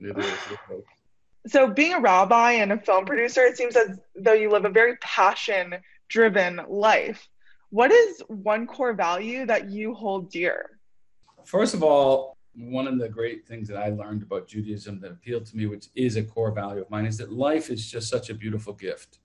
it 0.00 0.18
is. 0.18 0.38
So, 1.46 1.66
being 1.66 1.92
a 1.92 2.00
rabbi 2.00 2.52
and 2.52 2.72
a 2.72 2.78
film 2.78 3.04
producer, 3.04 3.42
it 3.42 3.56
seems 3.56 3.76
as 3.76 3.98
though 4.16 4.32
you 4.32 4.50
live 4.50 4.64
a 4.64 4.70
very 4.70 4.96
passion 4.96 5.74
driven 6.08 6.60
life. 6.68 7.28
What 7.70 7.90
is 7.90 8.22
one 8.28 8.66
core 8.66 8.94
value 8.94 9.44
that 9.46 9.70
you 9.70 9.94
hold 9.94 10.30
dear? 10.30 10.78
First 11.44 11.74
of 11.74 11.82
all, 11.82 12.36
one 12.56 12.86
of 12.86 12.98
the 12.98 13.08
great 13.08 13.46
things 13.46 13.68
that 13.68 13.76
I 13.76 13.88
learned 13.88 14.22
about 14.22 14.46
Judaism 14.46 15.00
that 15.00 15.10
appealed 15.10 15.44
to 15.46 15.56
me, 15.56 15.66
which 15.66 15.88
is 15.94 16.16
a 16.16 16.22
core 16.22 16.52
value 16.52 16.82
of 16.82 16.90
mine, 16.90 17.04
is 17.04 17.18
that 17.18 17.32
life 17.32 17.70
is 17.70 17.90
just 17.90 18.08
such 18.08 18.30
a 18.30 18.34
beautiful 18.34 18.72
gift. 18.72 19.18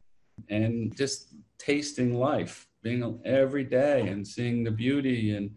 And 0.49 0.95
just 0.95 1.35
tasting 1.57 2.15
life, 2.15 2.67
being 2.81 3.19
every 3.23 3.63
day 3.63 4.07
and 4.07 4.27
seeing 4.27 4.63
the 4.63 4.71
beauty 4.71 5.35
and 5.35 5.51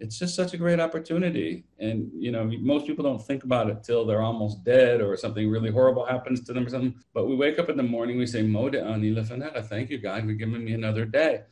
it's 0.00 0.18
just 0.18 0.34
such 0.34 0.54
a 0.54 0.56
great 0.56 0.80
opportunity. 0.80 1.64
And 1.78 2.10
you 2.14 2.32
know, 2.32 2.50
most 2.60 2.86
people 2.86 3.04
don't 3.04 3.24
think 3.24 3.44
about 3.44 3.68
it 3.70 3.84
till 3.84 4.04
they're 4.04 4.22
almost 4.22 4.64
dead 4.64 5.00
or 5.00 5.16
something 5.16 5.48
really 5.48 5.70
horrible 5.70 6.04
happens 6.04 6.42
to 6.44 6.52
them 6.52 6.66
or 6.66 6.70
something. 6.70 6.94
But 7.14 7.26
we 7.26 7.36
wake 7.36 7.58
up 7.58 7.68
in 7.68 7.76
the 7.76 7.82
morning, 7.82 8.18
we 8.18 8.26
say, 8.26 8.42
Moda 8.42 8.84
ani 8.84 9.14
lefaneka, 9.14 9.66
thank 9.66 9.90
you, 9.90 9.98
God, 9.98 10.24
for 10.24 10.32
giving 10.32 10.64
me 10.64 10.72
another 10.72 11.04
day. 11.04 11.42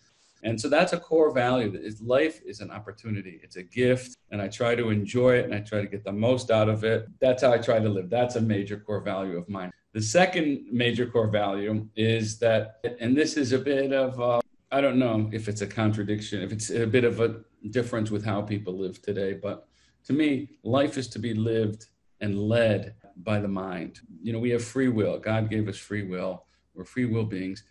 And 0.44 0.60
so 0.60 0.68
that's 0.68 0.92
a 0.92 1.00
core 1.00 1.32
value. 1.32 1.72
Is 1.74 2.00
life 2.00 2.40
is 2.46 2.60
an 2.60 2.70
opportunity. 2.70 3.40
It's 3.42 3.56
a 3.56 3.62
gift, 3.62 4.16
and 4.30 4.40
I 4.40 4.48
try 4.48 4.76
to 4.76 4.90
enjoy 4.90 5.36
it 5.38 5.44
and 5.44 5.54
I 5.54 5.60
try 5.60 5.80
to 5.80 5.88
get 5.88 6.04
the 6.04 6.12
most 6.12 6.50
out 6.50 6.68
of 6.68 6.84
it. 6.84 7.08
That's 7.20 7.42
how 7.42 7.52
I 7.52 7.58
try 7.58 7.80
to 7.80 7.88
live. 7.88 8.08
That's 8.08 8.36
a 8.36 8.40
major 8.40 8.78
core 8.78 9.00
value 9.00 9.36
of 9.36 9.48
mine. 9.48 9.72
The 9.94 10.02
second 10.02 10.66
major 10.70 11.06
core 11.06 11.28
value 11.28 11.88
is 11.96 12.38
that, 12.38 12.76
and 13.00 13.16
this 13.16 13.36
is 13.36 13.52
a 13.52 13.58
bit 13.58 13.92
of, 13.92 14.20
uh, 14.20 14.40
I 14.70 14.80
don't 14.80 14.98
know 14.98 15.30
if 15.32 15.48
it's 15.48 15.62
a 15.62 15.66
contradiction, 15.66 16.42
if 16.42 16.52
it's 16.52 16.70
a 16.70 16.86
bit 16.86 17.04
of 17.04 17.20
a 17.20 17.40
difference 17.70 18.10
with 18.10 18.24
how 18.24 18.42
people 18.42 18.78
live 18.78 19.00
today, 19.00 19.32
but 19.32 19.66
to 20.04 20.12
me, 20.12 20.50
life 20.62 20.98
is 20.98 21.08
to 21.08 21.18
be 21.18 21.34
lived 21.34 21.86
and 22.20 22.38
led 22.38 22.94
by 23.16 23.40
the 23.40 23.48
mind. 23.48 24.00
You 24.22 24.32
know, 24.32 24.38
we 24.38 24.50
have 24.50 24.64
free 24.64 24.88
will. 24.88 25.18
God 25.18 25.50
gave 25.50 25.68
us 25.68 25.76
free 25.76 26.02
will. 26.02 26.44
We're 26.74 26.84
free 26.84 27.06
will 27.06 27.24
beings 27.24 27.64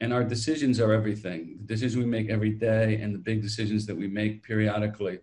and 0.00 0.12
our 0.12 0.24
decisions 0.24 0.80
are 0.80 0.92
everything. 0.92 1.56
The 1.60 1.74
decisions 1.74 1.96
we 1.96 2.06
make 2.06 2.30
every 2.30 2.50
day 2.50 3.00
and 3.00 3.14
the 3.14 3.18
big 3.18 3.42
decisions 3.42 3.86
that 3.86 3.96
we 3.96 4.06
make 4.06 4.42
periodically 4.42 5.20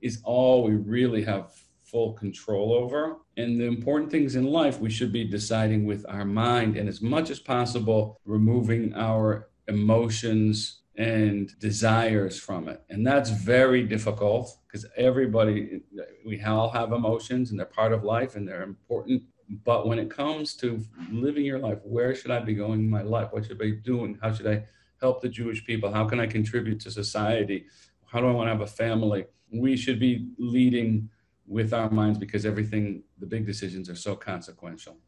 is 0.00 0.20
all 0.24 0.64
we 0.64 0.74
really 0.74 1.24
have 1.24 1.52
full 1.82 2.12
control 2.12 2.74
over. 2.74 3.16
And 3.38 3.58
the 3.58 3.64
important 3.64 4.10
things 4.10 4.36
in 4.36 4.44
life 4.44 4.78
we 4.78 4.90
should 4.90 5.12
be 5.12 5.24
deciding 5.24 5.86
with 5.86 6.04
our 6.08 6.26
mind 6.26 6.76
and 6.76 6.88
as 6.88 7.00
much 7.00 7.30
as 7.30 7.38
possible 7.38 8.20
removing 8.26 8.94
our 8.94 9.48
emotions 9.68 10.80
and 10.96 11.56
desires 11.60 12.40
from 12.40 12.68
it. 12.68 12.82
And 12.90 13.06
that's 13.06 13.30
very 13.30 13.84
difficult 13.84 14.58
because 14.66 14.84
everybody, 14.96 15.80
we 16.26 16.42
all 16.42 16.70
have 16.70 16.92
emotions 16.92 17.50
and 17.50 17.58
they're 17.58 17.66
part 17.66 17.92
of 17.92 18.02
life 18.02 18.34
and 18.34 18.48
they're 18.48 18.62
important 18.62 19.22
but 19.64 19.86
when 19.86 19.98
it 19.98 20.10
comes 20.10 20.54
to 20.56 20.84
living 21.10 21.44
your 21.44 21.58
life, 21.58 21.78
where 21.82 22.14
should 22.14 22.30
I 22.30 22.40
be 22.40 22.54
going 22.54 22.80
in 22.80 22.90
my 22.90 23.02
life? 23.02 23.28
What 23.30 23.44
should 23.44 23.56
I 23.56 23.64
be 23.64 23.72
doing? 23.72 24.18
How 24.20 24.32
should 24.32 24.46
I 24.46 24.64
help 25.00 25.22
the 25.22 25.28
Jewish 25.28 25.64
people? 25.64 25.92
How 25.92 26.04
can 26.04 26.20
I 26.20 26.26
contribute 26.26 26.80
to 26.80 26.90
society? 26.90 27.66
How 28.06 28.20
do 28.20 28.28
I 28.28 28.32
want 28.32 28.48
to 28.48 28.52
have 28.52 28.60
a 28.60 28.66
family? 28.66 29.26
We 29.50 29.76
should 29.76 29.98
be 29.98 30.28
leading 30.38 31.08
with 31.46 31.72
our 31.72 31.90
minds 31.90 32.18
because 32.18 32.44
everything, 32.44 33.02
the 33.18 33.26
big 33.26 33.46
decisions 33.46 33.88
are 33.88 33.96
so 33.96 34.14
consequential. 34.14 34.98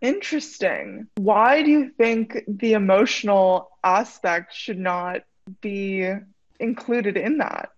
Interesting. 0.00 1.08
Why 1.16 1.62
do 1.62 1.70
you 1.70 1.90
think 1.90 2.44
the 2.46 2.74
emotional 2.74 3.70
aspect 3.82 4.54
should 4.54 4.78
not 4.78 5.22
be 5.60 6.08
included 6.60 7.16
in 7.16 7.38
that? 7.38 7.70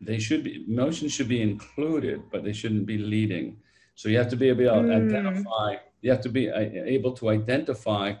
They 0.00 0.18
should 0.18 0.44
be, 0.44 0.64
emotions 0.68 1.12
should 1.12 1.28
be 1.28 1.42
included, 1.42 2.22
but 2.30 2.44
they 2.44 2.52
shouldn't 2.52 2.86
be 2.86 2.98
leading. 2.98 3.58
So 3.94 4.08
you 4.08 4.18
have 4.18 4.28
to 4.30 4.36
be 4.36 4.48
able 4.48 4.64
to 4.64 4.70
mm. 4.70 5.06
identify, 5.06 5.76
you 6.02 6.10
have 6.10 6.20
to 6.22 6.28
be 6.28 6.50
uh, 6.50 6.60
able 6.60 7.12
to 7.12 7.30
identify 7.30 8.14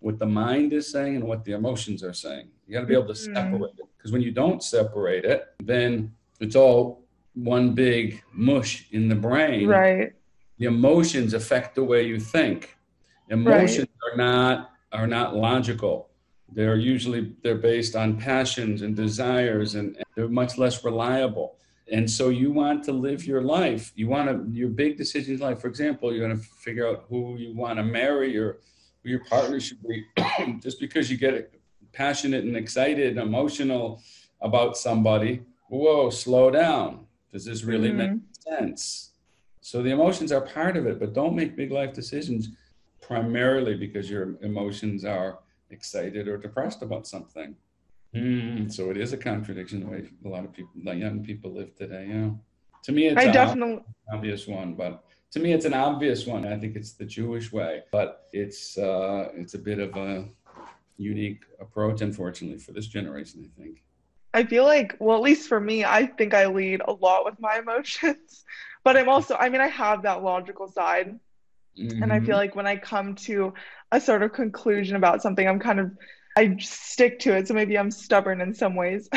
what 0.00 0.18
the 0.18 0.26
mind 0.26 0.72
is 0.74 0.90
saying 0.90 1.16
and 1.16 1.24
what 1.24 1.44
the 1.44 1.52
emotions 1.52 2.04
are 2.04 2.12
saying. 2.12 2.48
You 2.66 2.74
got 2.74 2.82
to 2.82 2.86
be 2.86 2.94
able 2.94 3.06
to 3.06 3.12
mm. 3.14 3.34
separate 3.34 3.74
it. 3.78 3.86
Because 3.96 4.12
when 4.12 4.20
you 4.20 4.32
don't 4.32 4.62
separate 4.62 5.24
it, 5.24 5.46
then 5.62 6.12
it's 6.40 6.56
all 6.56 7.04
one 7.34 7.74
big 7.74 8.22
mush 8.32 8.86
in 8.92 9.08
the 9.08 9.14
brain. 9.14 9.66
Right. 9.66 10.12
The 10.58 10.66
emotions 10.66 11.34
affect 11.34 11.74
the 11.74 11.84
way 11.84 12.06
you 12.06 12.20
think. 12.20 12.76
Emotions 13.30 13.88
right. 14.02 14.12
are 14.12 14.16
not 14.16 14.70
are 14.92 15.06
not 15.06 15.34
logical. 15.34 16.10
They're 16.52 16.76
usually 16.76 17.34
they're 17.42 17.56
based 17.56 17.96
on 17.96 18.16
passions 18.16 18.82
and 18.82 18.94
desires 18.94 19.74
and, 19.74 19.96
and 19.96 20.04
they're 20.14 20.28
much 20.28 20.58
less 20.58 20.84
reliable 20.84 21.56
and 21.90 22.10
so 22.10 22.30
you 22.30 22.50
want 22.50 22.82
to 22.84 22.92
live 22.92 23.26
your 23.26 23.42
life 23.42 23.92
you 23.94 24.08
want 24.08 24.28
to 24.28 24.50
your 24.56 24.68
big 24.68 24.96
decisions 24.96 25.40
in 25.40 25.46
life 25.46 25.60
for 25.60 25.68
example 25.68 26.12
you're 26.12 26.26
going 26.26 26.38
to 26.38 26.46
figure 26.58 26.88
out 26.88 27.04
who 27.08 27.36
you 27.36 27.54
want 27.54 27.76
to 27.76 27.82
marry 27.82 28.36
or 28.36 28.58
who 29.02 29.10
your 29.10 29.24
partner 29.24 29.60
should 29.60 29.82
be 29.82 30.04
just 30.62 30.80
because 30.80 31.10
you 31.10 31.16
get 31.16 31.52
passionate 31.92 32.44
and 32.44 32.56
excited 32.56 33.16
and 33.16 33.18
emotional 33.18 34.02
about 34.40 34.76
somebody 34.76 35.42
whoa 35.68 36.08
slow 36.10 36.50
down 36.50 37.06
does 37.32 37.44
this 37.44 37.64
really 37.64 37.90
mm-hmm. 37.90 38.14
make 38.14 38.58
sense 38.58 39.10
so 39.60 39.82
the 39.82 39.90
emotions 39.90 40.32
are 40.32 40.40
part 40.40 40.76
of 40.76 40.86
it 40.86 40.98
but 40.98 41.12
don't 41.12 41.34
make 41.34 41.56
big 41.56 41.70
life 41.70 41.92
decisions 41.92 42.48
primarily 43.06 43.74
because 43.74 44.10
your 44.10 44.36
emotions 44.42 45.04
are 45.04 45.38
excited 45.70 46.28
or 46.28 46.36
depressed 46.36 46.82
about 46.82 47.06
something 47.06 47.54
Mm, 48.14 48.72
so 48.72 48.90
it 48.90 48.96
is 48.96 49.12
a 49.12 49.16
contradiction 49.16 49.80
the 49.80 49.86
way 49.86 50.08
a 50.24 50.28
lot 50.28 50.44
of 50.44 50.52
people, 50.52 50.70
the 50.84 50.92
young 50.92 51.24
people 51.24 51.52
live 51.52 51.74
today. 51.74 52.06
Yeah. 52.08 52.30
To 52.84 52.92
me, 52.92 53.08
it's 53.08 53.18
I 53.18 53.24
an 53.24 53.32
definitely 53.32 53.82
obvious 54.12 54.46
one, 54.46 54.74
but 54.74 55.04
to 55.32 55.40
me, 55.40 55.52
it's 55.52 55.64
an 55.64 55.74
obvious 55.74 56.26
one. 56.26 56.46
I 56.46 56.56
think 56.56 56.76
it's 56.76 56.92
the 56.92 57.04
Jewish 57.04 57.52
way, 57.52 57.82
but 57.90 58.28
it's 58.32 58.78
uh, 58.78 59.30
it's 59.34 59.54
a 59.54 59.58
bit 59.58 59.80
of 59.80 59.96
a 59.96 60.28
unique 60.96 61.42
approach, 61.60 62.02
unfortunately, 62.02 62.58
for 62.58 62.70
this 62.72 62.86
generation. 62.86 63.50
I 63.50 63.60
think. 63.60 63.82
I 64.32 64.44
feel 64.44 64.64
like, 64.64 64.96
well, 64.98 65.16
at 65.16 65.22
least 65.22 65.48
for 65.48 65.60
me, 65.60 65.84
I 65.84 66.06
think 66.06 66.34
I 66.34 66.46
lead 66.46 66.82
a 66.86 66.92
lot 66.92 67.24
with 67.24 67.34
my 67.40 67.58
emotions, 67.58 68.44
but 68.84 68.96
I'm 68.96 69.08
also, 69.08 69.36
I 69.36 69.48
mean, 69.48 69.60
I 69.60 69.68
have 69.68 70.02
that 70.02 70.22
logical 70.22 70.68
side. 70.68 71.18
Mm-hmm. 71.78 72.02
And 72.02 72.12
I 72.12 72.20
feel 72.20 72.28
mm-hmm. 72.28 72.36
like 72.36 72.56
when 72.56 72.66
I 72.66 72.76
come 72.76 73.14
to 73.16 73.54
a 73.92 74.00
sort 74.00 74.22
of 74.22 74.32
conclusion 74.32 74.96
about 74.96 75.22
something, 75.22 75.46
I'm 75.46 75.60
kind 75.60 75.80
of 75.80 75.92
I 76.36 76.56
stick 76.58 77.20
to 77.20 77.36
it. 77.36 77.46
So 77.46 77.54
maybe 77.54 77.78
I'm 77.78 77.90
stubborn 77.90 78.40
in 78.40 78.54
some 78.54 78.74
ways. 78.74 79.08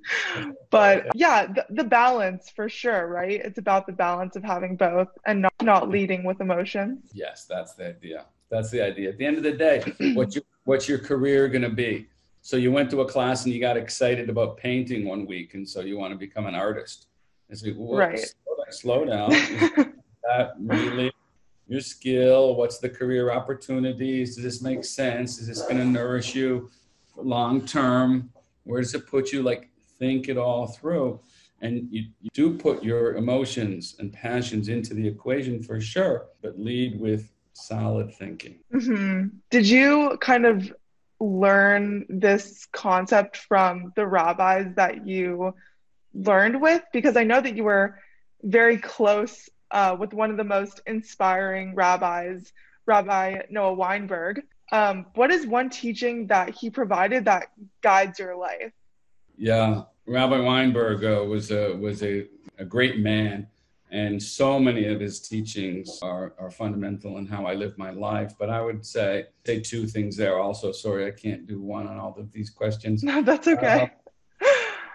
but 0.70 1.06
yeah, 1.14 1.46
the, 1.46 1.64
the, 1.70 1.84
balance 1.84 2.50
for 2.50 2.68
sure, 2.68 3.06
right? 3.06 3.40
It's 3.44 3.58
about 3.58 3.86
the 3.86 3.92
balance 3.92 4.34
of 4.34 4.42
having 4.42 4.76
both 4.76 5.08
and 5.26 5.42
not, 5.42 5.54
not 5.62 5.88
leading 5.88 6.24
with 6.24 6.40
emotions. 6.40 7.10
Yes, 7.12 7.44
that's 7.44 7.74
the 7.74 7.88
idea. 7.90 8.24
That's 8.48 8.70
the 8.70 8.82
idea. 8.82 9.10
At 9.10 9.18
the 9.18 9.26
end 9.26 9.36
of 9.36 9.44
the 9.44 9.52
day, 9.52 9.84
what's 10.14 10.34
your, 10.34 10.44
what's 10.64 10.88
your 10.88 10.98
career 10.98 11.48
going 11.48 11.62
to 11.62 11.70
be? 11.70 12.08
So 12.42 12.56
you 12.56 12.70
went 12.72 12.90
to 12.90 13.00
a 13.00 13.08
class 13.08 13.44
and 13.44 13.54
you 13.54 13.60
got 13.60 13.76
excited 13.76 14.28
about 14.28 14.56
painting 14.56 15.04
one 15.04 15.26
week, 15.26 15.54
and 15.54 15.68
so 15.68 15.80
you 15.80 15.98
want 15.98 16.12
to 16.12 16.18
become 16.18 16.46
an 16.46 16.54
artist. 16.54 17.06
And 17.48 17.58
so, 17.58 17.66
right. 17.76 18.18
slow 18.70 19.04
down. 19.04 19.32
Slow 19.32 19.68
down. 19.76 19.94
that 20.22 20.52
really 20.60 21.12
your 21.68 21.80
skill, 21.80 22.54
what's 22.54 22.78
the 22.78 22.88
career 22.88 23.32
opportunities, 23.32 24.36
does 24.36 24.44
this 24.44 24.62
make 24.62 24.84
sense? 24.84 25.38
Is 25.38 25.48
this 25.48 25.62
going 25.62 25.78
to 25.78 25.84
nourish 25.84 26.34
you 26.34 26.70
long 27.16 27.66
term? 27.66 28.30
Where 28.64 28.80
does 28.80 28.94
it 28.94 29.06
put 29.06 29.32
you? 29.32 29.42
Like, 29.42 29.70
think 29.98 30.28
it 30.28 30.36
all 30.36 30.66
through. 30.68 31.20
And 31.62 31.88
you, 31.90 32.04
you 32.20 32.30
do 32.34 32.56
put 32.56 32.84
your 32.84 33.16
emotions 33.16 33.96
and 33.98 34.12
passions 34.12 34.68
into 34.68 34.94
the 34.94 35.06
equation 35.06 35.62
for 35.62 35.80
sure, 35.80 36.26
but 36.42 36.58
lead 36.58 37.00
with 37.00 37.30
solid 37.54 38.14
thinking. 38.14 38.56
Mm-hmm. 38.72 39.28
Did 39.50 39.66
you 39.66 40.18
kind 40.20 40.44
of 40.44 40.72
learn 41.18 42.04
this 42.08 42.66
concept 42.72 43.38
from 43.38 43.92
the 43.96 44.06
rabbis 44.06 44.74
that 44.76 45.06
you 45.06 45.54
learned 46.14 46.60
with? 46.60 46.82
Because 46.92 47.16
I 47.16 47.24
know 47.24 47.40
that 47.40 47.56
you 47.56 47.64
were 47.64 47.98
very 48.42 48.76
close 48.76 49.48
uh, 49.70 49.96
with 49.98 50.12
one 50.12 50.30
of 50.30 50.36
the 50.36 50.44
most 50.44 50.80
inspiring 50.86 51.74
rabbis, 51.74 52.52
Rabbi 52.86 53.42
Noah 53.50 53.74
Weinberg. 53.74 54.42
Um, 54.72 55.06
what 55.14 55.30
is 55.30 55.46
one 55.46 55.70
teaching 55.70 56.26
that 56.28 56.50
he 56.50 56.70
provided 56.70 57.24
that 57.26 57.52
guides 57.82 58.18
your 58.18 58.36
life? 58.36 58.72
Yeah, 59.36 59.82
Rabbi 60.06 60.40
Weinberg 60.40 61.04
uh, 61.04 61.24
was 61.24 61.50
a 61.50 61.74
was 61.74 62.02
a, 62.02 62.26
a 62.58 62.64
great 62.64 62.98
man, 62.98 63.46
and 63.90 64.20
so 64.20 64.58
many 64.58 64.86
of 64.86 65.00
his 65.00 65.20
teachings 65.20 65.98
are, 66.02 66.32
are 66.38 66.50
fundamental 66.50 67.18
in 67.18 67.26
how 67.26 67.44
I 67.44 67.54
live 67.54 67.76
my 67.76 67.90
life. 67.90 68.34
But 68.38 68.50
I 68.50 68.60
would 68.60 68.84
say 68.84 69.26
say 69.44 69.60
two 69.60 69.86
things 69.86 70.16
there. 70.16 70.38
Also, 70.38 70.72
sorry, 70.72 71.06
I 71.06 71.10
can't 71.10 71.46
do 71.46 71.60
one 71.60 71.86
on 71.86 71.98
all 71.98 72.14
of 72.18 72.32
these 72.32 72.50
questions. 72.50 73.02
No, 73.06 73.22
that's 73.22 73.46
okay. 73.46 73.90
Uh, 74.40 74.46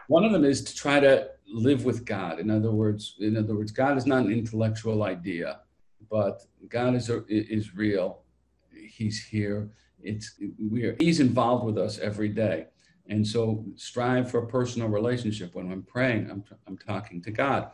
one 0.08 0.26
of 0.26 0.34
them 0.34 0.44
is 0.44 0.62
to 0.66 0.76
try 0.76 1.00
to 1.00 1.30
live 1.52 1.86
with 1.86 2.06
God. 2.06 2.40
In 2.40 2.50
other 2.50 2.72
words, 2.72 3.16
in 3.20 3.38
other 3.38 3.56
words, 3.56 3.72
God 3.72 3.98
is 3.98 4.06
not 4.06 4.26
an 4.26 4.32
intellectual 4.32 5.04
idea, 5.04 5.60
but 6.10 6.44
God 6.70 6.96
is 6.96 7.10
is 7.28 7.76
real. 7.76 8.22
He's 8.72 9.24
here. 9.24 9.70
It's 10.02 10.40
we 10.72 10.86
are. 10.86 10.96
He's 11.00 11.20
involved 11.20 11.66
with 11.66 11.78
us 11.78 12.00
every 12.00 12.30
day, 12.30 12.68
and 13.08 13.28
so 13.28 13.64
strive 13.76 14.32
for 14.32 14.40
a 14.40 14.48
personal 14.48 14.88
relationship. 14.88 15.54
When 15.54 15.72
I'm 15.72 15.84
praying, 15.84 16.30
I'm 16.32 16.44
I'm 16.68 16.78
talking 16.78 17.22
to 17.24 17.32
God. 17.32 17.72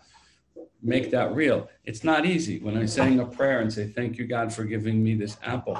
Make 0.82 1.12
that 1.12 1.36
real. 1.36 1.70
It's 1.86 2.04
not 2.04 2.26
easy. 2.26 2.60
When 2.60 2.78
I'm 2.78 2.88
saying 2.88 3.20
a 3.20 3.26
prayer 3.26 3.62
and 3.62 3.72
say, 3.72 3.88
"Thank 3.88 4.18
you, 4.18 4.26
God, 4.26 4.52
for 4.52 4.64
giving 4.64 5.04
me 5.04 5.16
this 5.16 5.38
apple," 5.44 5.80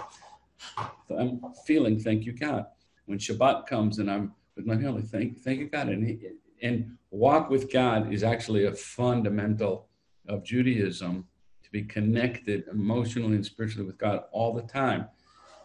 I'm 1.10 1.42
feeling, 1.66 2.00
"Thank 2.00 2.26
you, 2.26 2.34
God." 2.34 2.68
When 3.06 3.18
Shabbat 3.18 3.68
comes 3.68 4.00
and 4.00 4.10
I'm 4.12 4.34
with 4.56 4.66
my 4.66 4.78
family, 4.78 5.02
thank 5.02 5.40
thank 5.40 5.60
you, 5.60 5.70
God, 5.70 5.90
and 5.90 6.06
he, 6.06 6.20
and 6.62 6.98
walk 7.12 7.50
with 7.50 7.72
God 7.72 8.14
is 8.14 8.24
actually 8.24 8.66
a 8.66 8.72
fundamental 8.72 9.88
of 10.28 10.44
Judaism 10.44 11.28
to 11.64 11.72
be 11.72 11.84
connected 11.84 12.66
emotionally 12.72 13.36
and 13.36 13.46
spiritually 13.46 13.86
with 13.86 13.98
God 13.98 14.24
all 14.32 14.54
the 14.54 14.62
time. 14.62 15.08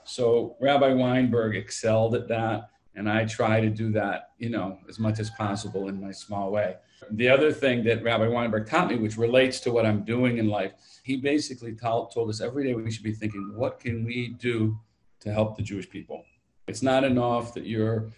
So 0.05 0.57
Rabbi 0.61 0.93
Weinberg 0.95 1.57
excelled 1.57 2.15
at 2.15 2.29
that, 2.29 2.71
and 2.95 3.09
I 3.09 3.25
try 3.25 3.61
to 3.61 3.71
do 3.71 3.93
that, 3.93 4.31
you 4.39 4.51
know, 4.51 4.79
as 4.89 4.99
much 4.99 5.21
as 5.21 5.31
possible 5.31 5.89
in 5.89 6.01
my 6.01 6.11
small 6.11 6.51
way. 6.51 6.77
The 7.11 7.29
other 7.29 7.53
thing 7.53 7.85
that 7.85 8.03
Rabbi 8.03 8.29
Weinberg 8.29 8.69
taught 8.69 8.91
me, 8.91 8.97
which 8.97 9.17
relates 9.17 9.61
to 9.61 9.73
what 9.73 9.87
I'm 9.87 10.05
doing 10.05 10.39
in 10.39 10.49
life, 10.49 10.73
he 11.03 11.17
basically 11.17 11.75
told, 11.75 12.13
told 12.13 12.29
us 12.31 12.41
every 12.41 12.65
day 12.65 12.75
we 12.75 12.91
should 12.91 13.05
be 13.05 13.13
thinking, 13.13 13.53
what 13.55 13.81
can 13.81 14.05
we 14.05 14.37
do 14.41 14.79
to 15.21 15.33
help 15.33 15.57
the 15.57 15.63
Jewish 15.63 15.89
people? 15.89 16.25
It's 16.69 16.83
not 16.83 17.05
enough 17.05 17.55
that 17.55 17.67
you're 17.67 18.13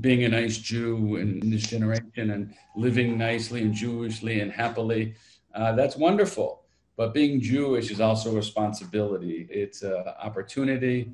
being 0.00 0.24
a 0.24 0.28
nice 0.28 0.58
Jew 0.58 1.16
in 1.16 1.50
this 1.50 1.62
generation 1.62 2.30
and 2.30 2.54
living 2.76 3.16
nicely 3.16 3.62
and 3.62 3.72
Jewishly 3.72 4.40
and 4.40 4.50
happily. 4.50 5.14
Uh, 5.54 5.72
that's 5.72 5.96
wonderful. 5.96 6.62
But 6.96 7.14
being 7.14 7.40
Jewish 7.40 7.90
is 7.90 8.00
also 8.00 8.32
a 8.32 8.34
responsibility. 8.34 9.46
It's 9.50 9.82
an 9.82 10.04
opportunity, 10.20 11.12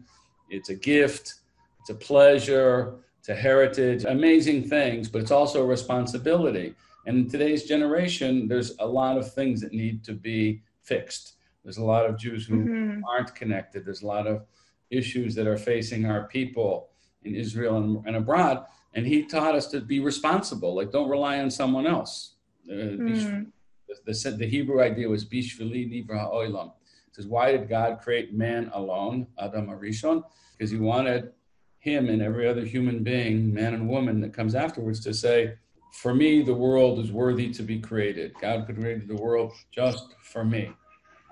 it's 0.49 0.69
a 0.69 0.75
gift, 0.75 1.35
it's 1.81 1.91
a 1.91 1.95
pleasure, 1.95 3.01
it's 3.19 3.29
a 3.29 3.35
heritage, 3.35 4.05
amazing 4.05 4.69
things, 4.69 5.09
but 5.09 5.21
it's 5.21 5.31
also 5.31 5.63
a 5.63 5.67
responsibility. 5.67 6.75
And 7.07 7.19
in 7.19 7.29
today's 7.29 7.65
generation, 7.65 8.47
there's 8.47 8.77
a 8.79 8.87
lot 8.87 9.19
of 9.19 9.33
things 9.35 9.61
that 9.61 9.73
need 9.73 10.05
to 10.05 10.13
be 10.13 10.63
fixed. 10.83 11.35
There's 11.65 11.79
a 11.79 11.85
lot 11.85 12.07
of 12.07 12.17
Jews 12.17 12.47
who 12.47 12.65
mm-hmm. 12.65 13.05
aren't 13.05 13.35
connected. 13.35 13.85
There's 13.85 14.03
a 14.03 14.07
lot 14.07 14.27
of 14.27 14.47
issues 14.91 15.35
that 15.35 15.47
are 15.47 15.57
facing 15.59 16.07
our 16.07 16.25
people 16.29 16.91
in 17.25 17.35
Israel 17.35 17.77
and, 17.79 18.07
and, 18.07 18.17
abroad. 18.17 18.67
And 18.95 19.07
he 19.07 19.25
taught 19.25 19.55
us 19.55 19.67
to 19.69 19.81
be 19.81 20.01
responsible, 20.01 20.75
like 20.75 20.93
don't 20.93 21.09
rely 21.09 21.41
on 21.41 21.51
someone 21.51 21.87
else. 21.87 22.35
Uh, 22.69 22.73
mm. 22.73 23.47
the, 23.89 24.13
the, 24.13 24.31
the, 24.37 24.47
Hebrew 24.47 24.83
idea 24.83 25.09
was 25.09 25.25
Bishvili 25.25 25.91
Nivra. 25.91 26.67
It 26.67 27.17
says, 27.17 27.27
why 27.27 27.53
did 27.53 27.69
God 27.69 28.01
create 28.01 28.33
man 28.33 28.71
alone, 28.73 29.27
Adam 29.39 29.67
Arishon? 29.69 30.23
Because 30.57 30.71
he 30.71 30.79
wanted 30.79 31.33
him 31.79 32.09
and 32.09 32.23
every 32.23 32.47
other 32.47 32.65
human 32.65 33.03
being, 33.03 33.53
man 33.53 33.75
and 33.75 33.89
woman 33.89 34.21
that 34.21 34.33
comes 34.33 34.55
afterwards, 34.55 35.01
to 35.01 35.13
say, 35.13 35.55
for 35.93 36.15
me, 36.15 36.43
the 36.43 36.55
world 36.55 36.99
is 37.01 37.13
worthy 37.13 37.51
to 37.51 37.63
be 37.63 37.79
created. 37.79 38.33
God 38.41 38.67
created 38.67 39.09
the 39.09 39.17
world 39.17 39.53
just 39.73 40.15
for 40.23 40.45
me. 40.45 40.73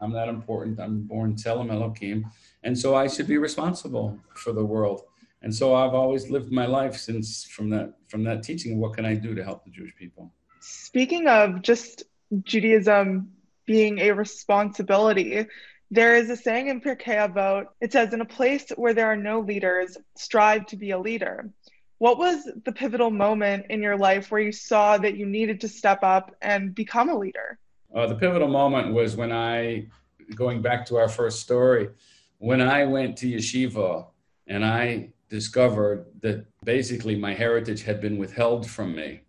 I'm 0.00 0.12
not 0.12 0.28
important. 0.28 0.80
I'm 0.80 1.02
born 1.02 1.34
Tselem 1.34 1.70
Elohim. 1.70 2.26
And 2.62 2.78
so 2.78 2.94
I 2.94 3.06
should 3.06 3.26
be 3.26 3.38
responsible 3.38 4.18
for 4.34 4.52
the 4.52 4.64
world. 4.64 5.02
And 5.42 5.54
so 5.54 5.74
I've 5.74 5.94
always 5.94 6.30
lived 6.30 6.52
my 6.52 6.66
life 6.66 6.96
since 6.96 7.44
from 7.44 7.70
that 7.70 7.94
from 8.08 8.24
that 8.24 8.42
teaching. 8.42 8.78
What 8.78 8.94
can 8.94 9.06
I 9.06 9.14
do 9.14 9.34
to 9.34 9.42
help 9.42 9.64
the 9.64 9.70
Jewish 9.70 9.94
people? 9.96 10.32
Speaking 10.60 11.28
of 11.28 11.62
just 11.62 12.04
Judaism 12.42 13.32
being 13.66 14.00
a 14.00 14.10
responsibility, 14.12 15.46
there 15.90 16.14
is 16.14 16.28
a 16.28 16.36
saying 16.36 16.68
in 16.68 16.80
Pirkei 16.80 17.16
Avot. 17.26 17.66
It 17.80 17.92
says, 17.92 18.12
"In 18.12 18.20
a 18.20 18.26
place 18.26 18.68
where 18.76 18.92
there 18.92 19.06
are 19.06 19.16
no 19.16 19.40
leaders, 19.40 19.96
strive 20.14 20.66
to 20.66 20.76
be 20.76 20.90
a 20.90 20.98
leader." 20.98 21.50
What 21.98 22.18
was 22.18 22.48
the 22.64 22.72
pivotal 22.72 23.10
moment 23.10 23.66
in 23.68 23.82
your 23.82 23.96
life 23.96 24.30
where 24.30 24.40
you 24.40 24.52
saw 24.52 24.96
that 24.98 25.16
you 25.16 25.26
needed 25.26 25.60
to 25.60 25.68
step 25.68 26.02
up 26.02 26.34
and 26.40 26.74
become 26.74 27.10
a 27.10 27.18
leader? 27.18 27.58
Uh, 27.94 28.06
the 28.06 28.14
pivotal 28.14 28.48
moment 28.48 28.94
was 28.94 29.16
when 29.16 29.32
I, 29.32 29.86
going 30.34 30.62
back 30.62 30.86
to 30.86 30.96
our 30.96 31.08
first 31.08 31.40
story, 31.40 31.90
when 32.38 32.62
I 32.62 32.84
went 32.84 33.18
to 33.18 33.26
yeshiva 33.26 34.06
and 34.46 34.64
I 34.64 35.12
discovered 35.30 36.06
that 36.20 36.44
basically 36.64 37.16
my 37.16 37.32
heritage 37.32 37.82
had 37.82 38.00
been 38.00 38.18
withheld 38.18 38.68
from 38.68 38.94
me, 38.94 39.20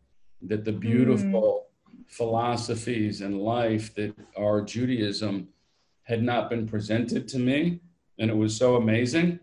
that 0.41 0.65
the 0.65 0.71
beautiful 0.71 1.67
mm. 1.87 2.03
philosophies 2.09 3.21
and 3.21 3.39
life 3.39 3.93
that 3.95 4.13
are 4.35 4.61
Judaism 4.61 5.47
had 6.03 6.23
not 6.23 6.49
been 6.49 6.67
presented 6.67 7.27
to 7.29 7.39
me. 7.39 7.79
And 8.19 8.29
it 8.29 8.35
was 8.35 8.57
so 8.57 8.75
amazing. 8.75 9.39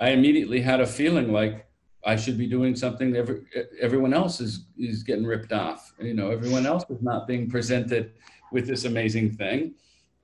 I 0.00 0.10
immediately 0.10 0.60
had 0.60 0.80
a 0.80 0.86
feeling 0.86 1.32
like 1.32 1.66
I 2.04 2.14
should 2.16 2.38
be 2.38 2.46
doing 2.46 2.76
something 2.76 3.10
that 3.12 3.18
every, 3.18 3.40
everyone 3.80 4.14
else 4.14 4.40
is, 4.40 4.66
is 4.78 5.02
getting 5.02 5.26
ripped 5.26 5.52
off. 5.52 5.92
You 6.00 6.14
know, 6.14 6.30
everyone 6.30 6.64
else 6.64 6.84
is 6.88 7.02
not 7.02 7.26
being 7.26 7.50
presented 7.50 8.12
with 8.52 8.66
this 8.66 8.84
amazing 8.84 9.32
thing. 9.32 9.74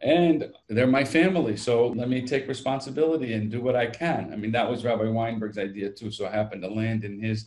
And 0.04 0.52
they're 0.68 0.86
my 0.86 1.02
family. 1.02 1.56
So 1.56 1.88
let 1.88 2.10
me 2.10 2.26
take 2.26 2.46
responsibility 2.46 3.32
and 3.32 3.50
do 3.50 3.62
what 3.62 3.74
I 3.74 3.86
can. 3.86 4.34
I 4.34 4.36
mean, 4.36 4.52
that 4.52 4.70
was 4.70 4.84
Rabbi 4.84 5.08
Weinberg's 5.08 5.56
idea 5.56 5.90
too. 5.90 6.10
So 6.10 6.26
I 6.26 6.30
happened 6.30 6.62
to 6.62 6.68
land 6.68 7.04
in 7.04 7.18
his 7.18 7.46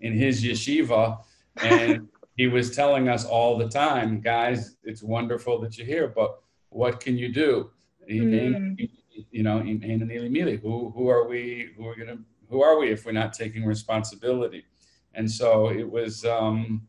in 0.00 0.12
his 0.12 0.44
yeshiva. 0.44 1.24
And 1.62 2.08
he 2.36 2.46
was 2.46 2.76
telling 2.76 3.08
us 3.08 3.24
all 3.24 3.56
the 3.56 3.70
time, 3.70 4.20
guys, 4.20 4.76
it's 4.84 5.02
wonderful 5.02 5.58
that 5.62 5.78
you're 5.78 5.86
here, 5.86 6.06
but 6.06 6.42
what 6.68 7.00
can 7.00 7.16
you 7.16 7.32
do? 7.32 7.70
Mm. 8.10 8.86
You 9.30 9.42
know, 9.42 9.60
who 9.60 10.90
who 10.94 11.08
are 11.08 11.26
we 11.26 11.70
who 11.74 11.88
are 11.88 11.96
gonna 11.96 12.18
who 12.50 12.60
are 12.62 12.78
we 12.78 12.90
if 12.90 13.06
we're 13.06 13.12
not 13.12 13.32
taking 13.32 13.64
responsibility? 13.64 14.66
And 15.14 15.30
so 15.30 15.70
it 15.70 15.88
was 15.90 16.26
um, 16.26 16.86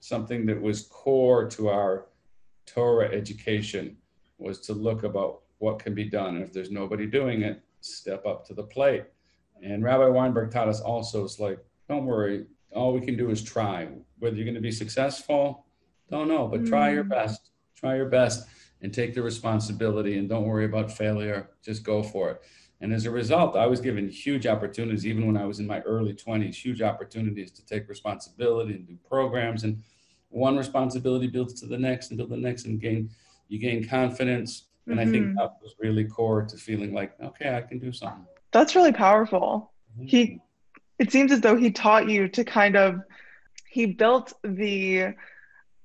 something 0.00 0.44
that 0.46 0.60
was 0.60 0.88
core 0.88 1.48
to 1.50 1.68
our 1.68 2.06
Torah 2.66 3.10
education 3.12 3.98
was 4.38 4.60
to 4.60 4.72
look 4.72 5.02
about 5.02 5.40
what 5.58 5.78
can 5.78 5.94
be 5.94 6.04
done. 6.04 6.36
And 6.36 6.44
if 6.44 6.52
there's 6.52 6.70
nobody 6.70 7.06
doing 7.06 7.42
it, 7.42 7.62
step 7.80 8.26
up 8.26 8.46
to 8.46 8.54
the 8.54 8.62
plate. 8.62 9.04
And 9.62 9.82
Rabbi 9.82 10.08
Weinberg 10.08 10.50
taught 10.50 10.68
us 10.68 10.80
also, 10.80 11.24
it's 11.24 11.38
like, 11.38 11.58
don't 11.88 12.06
worry, 12.06 12.46
all 12.74 12.92
we 12.92 13.00
can 13.00 13.16
do 13.16 13.30
is 13.30 13.42
try. 13.42 13.88
Whether 14.18 14.36
you're 14.36 14.44
going 14.44 14.54
to 14.54 14.60
be 14.60 14.72
successful, 14.72 15.66
don't 16.10 16.28
know, 16.28 16.48
but 16.48 16.66
try 16.66 16.92
your 16.92 17.04
mm. 17.04 17.10
best. 17.10 17.50
Try 17.76 17.96
your 17.96 18.08
best 18.08 18.46
and 18.82 18.92
take 18.92 19.14
the 19.14 19.22
responsibility 19.22 20.18
and 20.18 20.28
don't 20.28 20.44
worry 20.44 20.64
about 20.64 20.92
failure. 20.92 21.50
Just 21.62 21.84
go 21.84 22.02
for 22.02 22.30
it. 22.30 22.42
And 22.80 22.92
as 22.92 23.06
a 23.06 23.10
result, 23.10 23.56
I 23.56 23.66
was 23.66 23.80
given 23.80 24.08
huge 24.08 24.46
opportunities, 24.46 25.06
even 25.06 25.26
when 25.26 25.36
I 25.36 25.46
was 25.46 25.60
in 25.60 25.66
my 25.66 25.80
early 25.80 26.12
20s, 26.12 26.54
huge 26.54 26.82
opportunities 26.82 27.50
to 27.52 27.64
take 27.64 27.88
responsibility 27.88 28.74
and 28.74 28.86
do 28.86 28.98
programs. 29.08 29.64
And 29.64 29.82
one 30.28 30.56
responsibility 30.56 31.28
builds 31.28 31.58
to 31.60 31.66
the 31.66 31.78
next 31.78 32.10
and 32.10 32.18
build 32.18 32.30
the 32.30 32.36
next 32.36 32.66
and 32.66 32.80
gain, 32.80 33.10
you 33.54 33.60
gain 33.60 33.88
confidence. 33.88 34.66
And 34.86 34.98
mm-hmm. 34.98 35.08
I 35.08 35.10
think 35.10 35.26
mm-hmm. 35.26 35.36
that 35.36 35.56
was 35.62 35.74
really 35.78 36.04
core 36.04 36.42
to 36.42 36.56
feeling 36.56 36.92
like, 36.92 37.14
okay, 37.22 37.56
I 37.56 37.62
can 37.62 37.78
do 37.78 37.92
something. 37.92 38.26
That's 38.52 38.74
really 38.76 38.92
powerful. 38.92 39.72
Mm-hmm. 39.96 40.06
He, 40.06 40.40
it 40.98 41.10
seems 41.10 41.32
as 41.32 41.40
though 41.40 41.56
he 41.56 41.70
taught 41.70 42.08
you 42.08 42.28
to 42.28 42.44
kind 42.44 42.76
of, 42.76 43.00
he 43.68 43.86
built 43.86 44.32
the, 44.42 45.14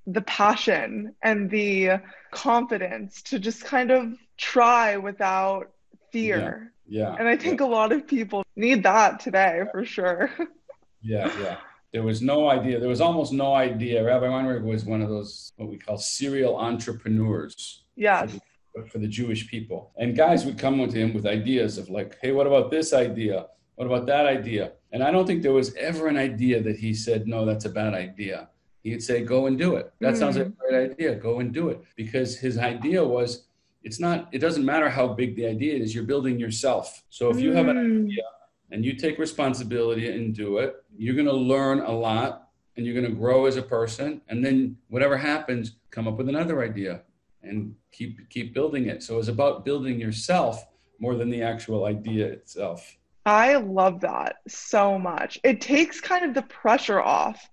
the 0.06 0.20
passion 0.22 1.14
and 1.22 1.50
the 1.50 2.00
confidence 2.30 3.22
to 3.22 3.38
just 3.38 3.64
kind 3.64 3.90
of 3.90 4.12
try 4.36 4.96
without 4.96 5.70
fear. 6.12 6.72
Yeah. 6.86 7.14
And 7.18 7.28
I 7.28 7.36
think 7.36 7.60
yeah. 7.60 7.66
a 7.66 7.68
lot 7.68 7.92
of 7.92 8.06
people 8.06 8.44
need 8.56 8.82
that 8.82 9.20
today 9.20 9.62
for 9.70 9.84
sure. 9.84 10.30
yeah, 11.02 11.32
yeah. 11.40 11.56
There 11.92 12.02
was 12.02 12.22
no 12.22 12.48
idea. 12.48 12.78
There 12.78 12.88
was 12.88 13.00
almost 13.00 13.32
no 13.32 13.54
idea. 13.54 14.04
Rabbi 14.04 14.28
Weinberg 14.28 14.62
was 14.62 14.84
one 14.84 15.02
of 15.02 15.08
those 15.08 15.52
what 15.56 15.68
we 15.68 15.76
call 15.76 15.98
serial 15.98 16.56
entrepreneurs. 16.56 17.84
Yes. 17.96 18.32
For 18.72 18.82
the, 18.82 18.88
for 18.88 18.98
the 18.98 19.08
Jewish 19.08 19.48
people. 19.48 19.90
And 19.96 20.16
guys 20.16 20.44
would 20.44 20.58
come 20.58 20.78
to 20.78 20.98
him 20.98 21.12
with 21.12 21.26
ideas 21.26 21.78
of 21.78 21.90
like, 21.90 22.16
hey, 22.22 22.32
what 22.32 22.46
about 22.46 22.70
this 22.70 22.92
idea? 22.92 23.46
What 23.74 23.86
about 23.86 24.06
that 24.06 24.26
idea? 24.26 24.72
And 24.92 25.02
I 25.02 25.10
don't 25.10 25.26
think 25.26 25.42
there 25.42 25.52
was 25.52 25.74
ever 25.74 26.06
an 26.06 26.16
idea 26.16 26.62
that 26.62 26.76
he 26.76 26.94
said, 26.94 27.26
no, 27.26 27.44
that's 27.44 27.64
a 27.64 27.70
bad 27.70 27.94
idea. 27.94 28.48
He'd 28.84 29.02
say, 29.02 29.24
go 29.24 29.46
and 29.46 29.58
do 29.58 29.76
it. 29.76 29.92
That 30.00 30.14
mm. 30.14 30.18
sounds 30.18 30.36
like 30.36 30.46
a 30.46 30.50
great 30.50 30.92
idea. 30.92 31.14
Go 31.16 31.40
and 31.40 31.52
do 31.52 31.68
it. 31.70 31.82
Because 31.96 32.38
his 32.38 32.56
idea 32.58 33.04
was 33.04 33.46
it's 33.82 33.98
not 33.98 34.28
it 34.32 34.38
doesn't 34.38 34.64
matter 34.64 34.88
how 34.88 35.08
big 35.08 35.36
the 35.36 35.46
idea 35.46 35.74
is 35.74 35.94
you're 35.94 36.04
building 36.04 36.38
yourself 36.38 37.02
so 37.08 37.30
if 37.30 37.40
you 37.40 37.52
have 37.52 37.68
an 37.68 37.76
mm. 37.76 38.04
idea 38.04 38.22
and 38.70 38.84
you 38.84 38.94
take 38.94 39.18
responsibility 39.18 40.10
and 40.10 40.34
do 40.34 40.58
it 40.58 40.82
you're 40.96 41.14
going 41.14 41.26
to 41.26 41.32
learn 41.32 41.80
a 41.80 41.90
lot 41.90 42.48
and 42.76 42.86
you're 42.86 42.94
going 42.94 43.06
to 43.06 43.18
grow 43.18 43.46
as 43.46 43.56
a 43.56 43.62
person 43.62 44.20
and 44.28 44.44
then 44.44 44.76
whatever 44.88 45.16
happens 45.16 45.76
come 45.90 46.06
up 46.06 46.16
with 46.16 46.28
another 46.28 46.62
idea 46.62 47.02
and 47.42 47.74
keep 47.92 48.28
keep 48.28 48.54
building 48.54 48.86
it 48.86 49.02
so 49.02 49.18
it's 49.18 49.28
about 49.28 49.64
building 49.64 49.98
yourself 49.98 50.66
more 50.98 51.14
than 51.14 51.30
the 51.30 51.42
actual 51.42 51.86
idea 51.86 52.26
itself 52.26 52.96
i 53.26 53.56
love 53.56 54.00
that 54.00 54.36
so 54.46 54.98
much 54.98 55.38
it 55.42 55.60
takes 55.60 56.00
kind 56.00 56.24
of 56.24 56.34
the 56.34 56.42
pressure 56.42 57.00
off 57.00 57.48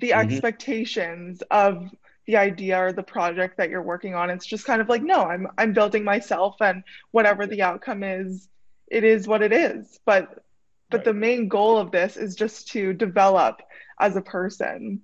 the 0.00 0.10
mm-hmm. 0.10 0.30
expectations 0.30 1.42
of 1.50 1.90
the 2.26 2.36
idea 2.36 2.78
or 2.78 2.92
the 2.92 3.02
project 3.02 3.56
that 3.58 3.70
you're 3.70 3.82
working 3.82 4.14
on. 4.14 4.30
It's 4.30 4.46
just 4.46 4.64
kind 4.64 4.80
of 4.80 4.88
like, 4.88 5.02
no, 5.02 5.24
I'm 5.24 5.46
I'm 5.58 5.72
building 5.72 6.04
myself 6.04 6.56
and 6.60 6.82
whatever 7.10 7.46
the 7.46 7.62
outcome 7.62 8.02
is, 8.02 8.48
it 8.90 9.04
is 9.04 9.28
what 9.28 9.42
it 9.42 9.52
is. 9.52 9.98
But 10.06 10.43
but 10.94 10.98
right. 10.98 11.04
the 11.06 11.12
main 11.12 11.48
goal 11.48 11.76
of 11.76 11.90
this 11.90 12.16
is 12.16 12.36
just 12.36 12.68
to 12.68 12.92
develop 12.92 13.60
as 13.98 14.14
a 14.14 14.20
person. 14.20 15.00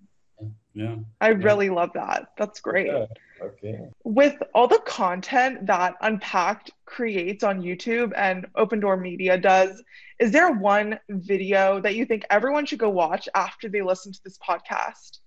Yeah. 0.73 0.99
I 1.21 1.31
yeah. 1.31 1.37
really 1.39 1.69
love 1.69 1.91
that. 1.95 2.29
That's 2.39 2.61
great. 2.61 2.87
Yeah. 2.87 3.07
Okay. 3.43 3.89
With 4.05 4.37
all 4.55 4.69
the 4.69 4.79
content 4.87 5.67
that 5.67 5.97
Unpacked 6.01 6.71
creates 6.85 7.43
on 7.43 7.61
YouTube 7.61 8.13
and 8.17 8.47
OpenDor 8.57 9.01
Media 9.01 9.37
does, 9.37 9.83
is 10.21 10.31
there 10.31 10.53
one 10.53 10.97
video 11.09 11.81
that 11.81 11.97
you 11.97 12.05
think 12.05 12.25
everyone 12.31 12.67
should 12.67 12.79
go 12.79 12.91
watch 12.91 13.29
after 13.35 13.69
they 13.69 13.83
listen 13.83 14.13
to 14.13 14.21
this 14.23 14.39
podcast? 14.39 15.19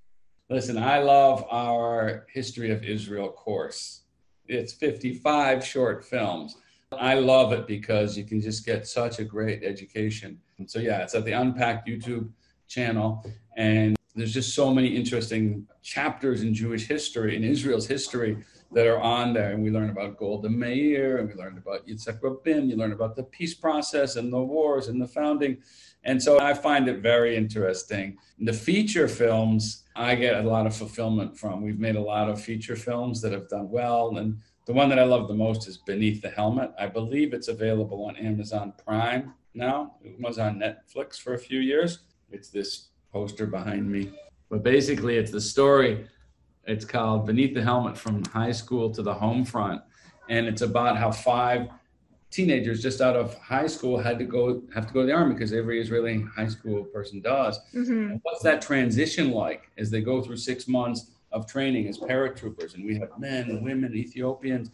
Listen, 0.50 0.78
I 0.78 1.00
love 1.00 1.46
our 1.50 2.26
History 2.32 2.72
of 2.72 2.86
Israel 2.86 3.32
course. 3.32 4.04
It's 4.48 4.72
55 4.72 5.66
short 5.66 6.06
films. 6.06 6.56
I 6.94 7.16
love 7.16 7.52
it 7.52 7.68
because 7.68 8.18
you 8.18 8.24
can 8.24 8.40
just 8.40 8.66
get 8.66 8.88
such 8.88 9.20
a 9.20 9.26
great 9.26 9.62
education. 9.62 10.40
And 10.58 10.70
so, 10.70 10.80
yeah, 10.80 11.04
it's 11.04 11.16
at 11.16 11.26
the 11.26 11.32
Unpacked 11.32 11.88
YouTube 11.88 12.30
channel. 12.68 13.26
And 13.58 13.96
there's 14.16 14.34
just 14.34 14.54
so 14.54 14.74
many 14.74 14.96
interesting 14.96 15.68
chapters 15.82 16.42
in 16.42 16.54
Jewish 16.54 16.88
history, 16.88 17.36
in 17.36 17.44
Israel's 17.44 17.88
history, 17.88 18.38
that 18.72 18.88
are 18.88 19.00
on 19.00 19.34
there. 19.34 19.52
And 19.52 19.64
we 19.64 19.70
learn 19.70 19.90
about 19.90 20.18
Golda 20.18 20.50
Meir, 20.50 21.18
and 21.18 21.30
we 21.30 21.36
learned 21.36 21.58
about 21.58 21.88
Yitzhak 21.88 22.20
Rabin. 22.22 22.70
You 22.70 22.76
learn 22.76 22.94
about 22.94 23.16
the 23.16 23.24
peace 23.24 23.54
process 23.54 24.16
and 24.16 24.32
the 24.32 24.42
wars 24.42 24.88
and 24.88 25.02
the 25.02 25.08
founding. 25.08 25.58
And 26.04 26.22
so 26.22 26.40
I 26.40 26.54
find 26.54 26.88
it 26.90 27.00
very 27.00 27.36
interesting. 27.36 28.18
The 28.40 28.54
feature 28.54 29.08
films, 29.08 29.84
I 29.96 30.16
get 30.16 30.44
a 30.44 30.48
lot 30.48 30.66
of 30.66 30.76
fulfillment 30.76 31.38
from. 31.38 31.62
We've 31.62 31.80
made 31.80 31.96
a 31.96 32.02
lot 32.02 32.30
of 32.30 32.42
feature 32.42 32.76
films 32.76 33.22
that 33.22 33.32
have 33.32 33.48
done 33.48 33.70
well. 33.70 34.18
And 34.18 34.40
the 34.66 34.74
one 34.74 34.90
that 34.90 35.00
I 35.00 35.04
love 35.04 35.28
the 35.28 35.34
most 35.34 35.68
is 35.68 35.78
Beneath 35.78 36.22
the 36.22 36.30
Helmet. 36.30 36.72
I 36.78 36.88
believe 36.88 37.34
it's 37.34 37.48
available 37.48 38.06
on 38.06 38.16
Amazon 38.18 38.74
Prime 38.86 39.34
now. 39.54 39.96
It 40.04 40.20
was 40.20 40.40
on 40.40 40.60
Netflix 40.60 41.20
for 41.20 41.34
a 41.34 41.40
few 41.40 41.60
years. 41.60 42.00
It's 42.32 42.50
this 42.50 42.90
poster 43.12 43.46
behind 43.46 43.90
me. 43.90 44.12
But 44.50 44.64
basically, 44.64 45.18
it's 45.18 45.32
the 45.32 45.42
story. 45.42 46.08
It's 46.66 46.86
called 46.86 47.26
Beneath 47.26 47.54
the 47.54 47.62
Helmet 47.62 47.98
from 47.98 48.24
High 48.26 48.52
School 48.52 48.90
to 48.92 49.02
the 49.02 49.14
Home 49.14 49.44
Front. 49.46 49.82
And 50.30 50.48
it's 50.48 50.62
about 50.62 50.98
how 50.98 51.12
five 51.12 51.70
teenagers 52.34 52.82
just 52.82 53.00
out 53.00 53.16
of 53.16 53.38
high 53.38 53.68
school 53.68 54.00
had 54.00 54.18
to 54.18 54.26
go 54.26 54.64
have 54.74 54.88
to 54.88 54.94
go 54.94 55.02
to 55.02 55.06
the 55.06 55.14
army 55.14 55.34
because 55.34 55.54
every 55.54 55.80
Israeli 55.80 56.26
high 56.36 56.48
school 56.48 56.84
person 56.86 57.22
does. 57.22 57.60
Mm-hmm. 57.76 58.16
What's 58.24 58.42
that 58.42 58.62
transition 58.62 59.32
like 59.32 59.70
as 59.78 59.92
they 59.92 60.02
go 60.02 60.22
through 60.22 60.38
six 60.38 60.68
months 60.68 61.12
of 61.32 61.46
training 61.46 61.88
as 61.88 62.00
paratroopers? 62.00 62.74
And 62.74 62.86
we 62.86 62.98
have 62.98 63.10
men, 63.20 63.64
women, 63.64 63.96
Ethiopians, 63.96 64.72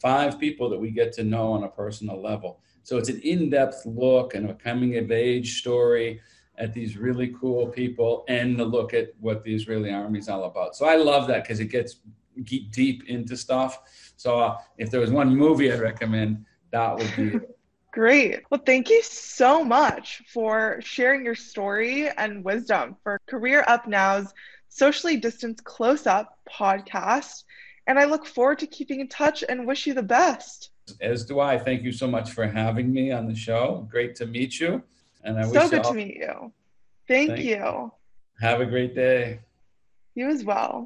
five 0.00 0.38
people 0.38 0.68
that 0.70 0.78
we 0.78 0.90
get 0.90 1.12
to 1.14 1.24
know 1.24 1.52
on 1.52 1.64
a 1.64 1.68
personal 1.68 2.20
level. 2.20 2.60
So 2.82 2.96
it's 2.96 3.08
an 3.08 3.20
in-depth 3.20 3.84
look 3.86 4.34
and 4.34 4.50
a 4.50 4.54
coming 4.54 4.96
of 4.96 5.10
age 5.10 5.58
story 5.58 6.20
at 6.56 6.72
these 6.72 6.96
really 6.96 7.34
cool 7.38 7.68
people 7.68 8.24
and 8.28 8.58
the 8.58 8.64
look 8.64 8.94
at 8.94 9.12
what 9.20 9.44
the 9.44 9.54
Israeli 9.54 9.92
army 9.92 10.18
is 10.18 10.28
all 10.28 10.44
about. 10.44 10.74
So 10.74 10.86
I 10.86 10.96
love 10.96 11.28
that 11.28 11.44
because 11.44 11.60
it 11.60 11.66
gets 11.66 11.96
deep 12.44 13.04
into 13.08 13.36
stuff. 13.36 14.12
So 14.16 14.38
uh, 14.38 14.58
if 14.76 14.90
there 14.90 15.00
was 15.00 15.10
one 15.10 15.34
movie 15.34 15.72
I 15.72 15.76
recommend, 15.76 16.44
that 16.70 16.96
would 16.96 17.12
be 17.16 17.38
Great. 17.90 18.42
Well, 18.50 18.60
thank 18.64 18.90
you 18.90 19.02
so 19.02 19.64
much 19.64 20.22
for 20.28 20.78
sharing 20.82 21.24
your 21.24 21.34
story 21.34 22.08
and 22.08 22.44
wisdom 22.44 22.96
for 23.02 23.18
Career 23.26 23.64
Up 23.66 23.88
Now's 23.88 24.32
Socially 24.68 25.16
Distanced 25.16 25.64
Close 25.64 26.06
Up 26.06 26.38
podcast. 26.48 27.44
And 27.88 27.98
I 27.98 28.04
look 28.04 28.26
forward 28.26 28.58
to 28.58 28.66
keeping 28.66 29.00
in 29.00 29.08
touch 29.08 29.42
and 29.48 29.66
wish 29.66 29.86
you 29.86 29.94
the 29.94 30.02
best. 30.02 30.70
As 31.00 31.24
do 31.24 31.40
I. 31.40 31.58
Thank 31.58 31.82
you 31.82 31.90
so 31.90 32.06
much 32.06 32.30
for 32.30 32.46
having 32.46 32.92
me 32.92 33.10
on 33.10 33.26
the 33.26 33.34
show. 33.34 33.86
Great 33.90 34.14
to 34.16 34.26
meet 34.26 34.60
you. 34.60 34.82
And 35.24 35.38
I 35.38 35.46
wish 35.46 35.54
so 35.54 35.60
wish 35.62 35.70
good 35.70 35.84
all... 35.86 35.92
to 35.92 35.96
meet 35.96 36.16
you. 36.16 36.52
Thank, 37.08 37.30
Thank 37.30 37.44
you. 37.44 37.90
Have 38.40 38.60
a 38.60 38.66
great 38.66 38.94
day. 38.94 39.40
You 40.14 40.28
as 40.28 40.44
well. 40.44 40.76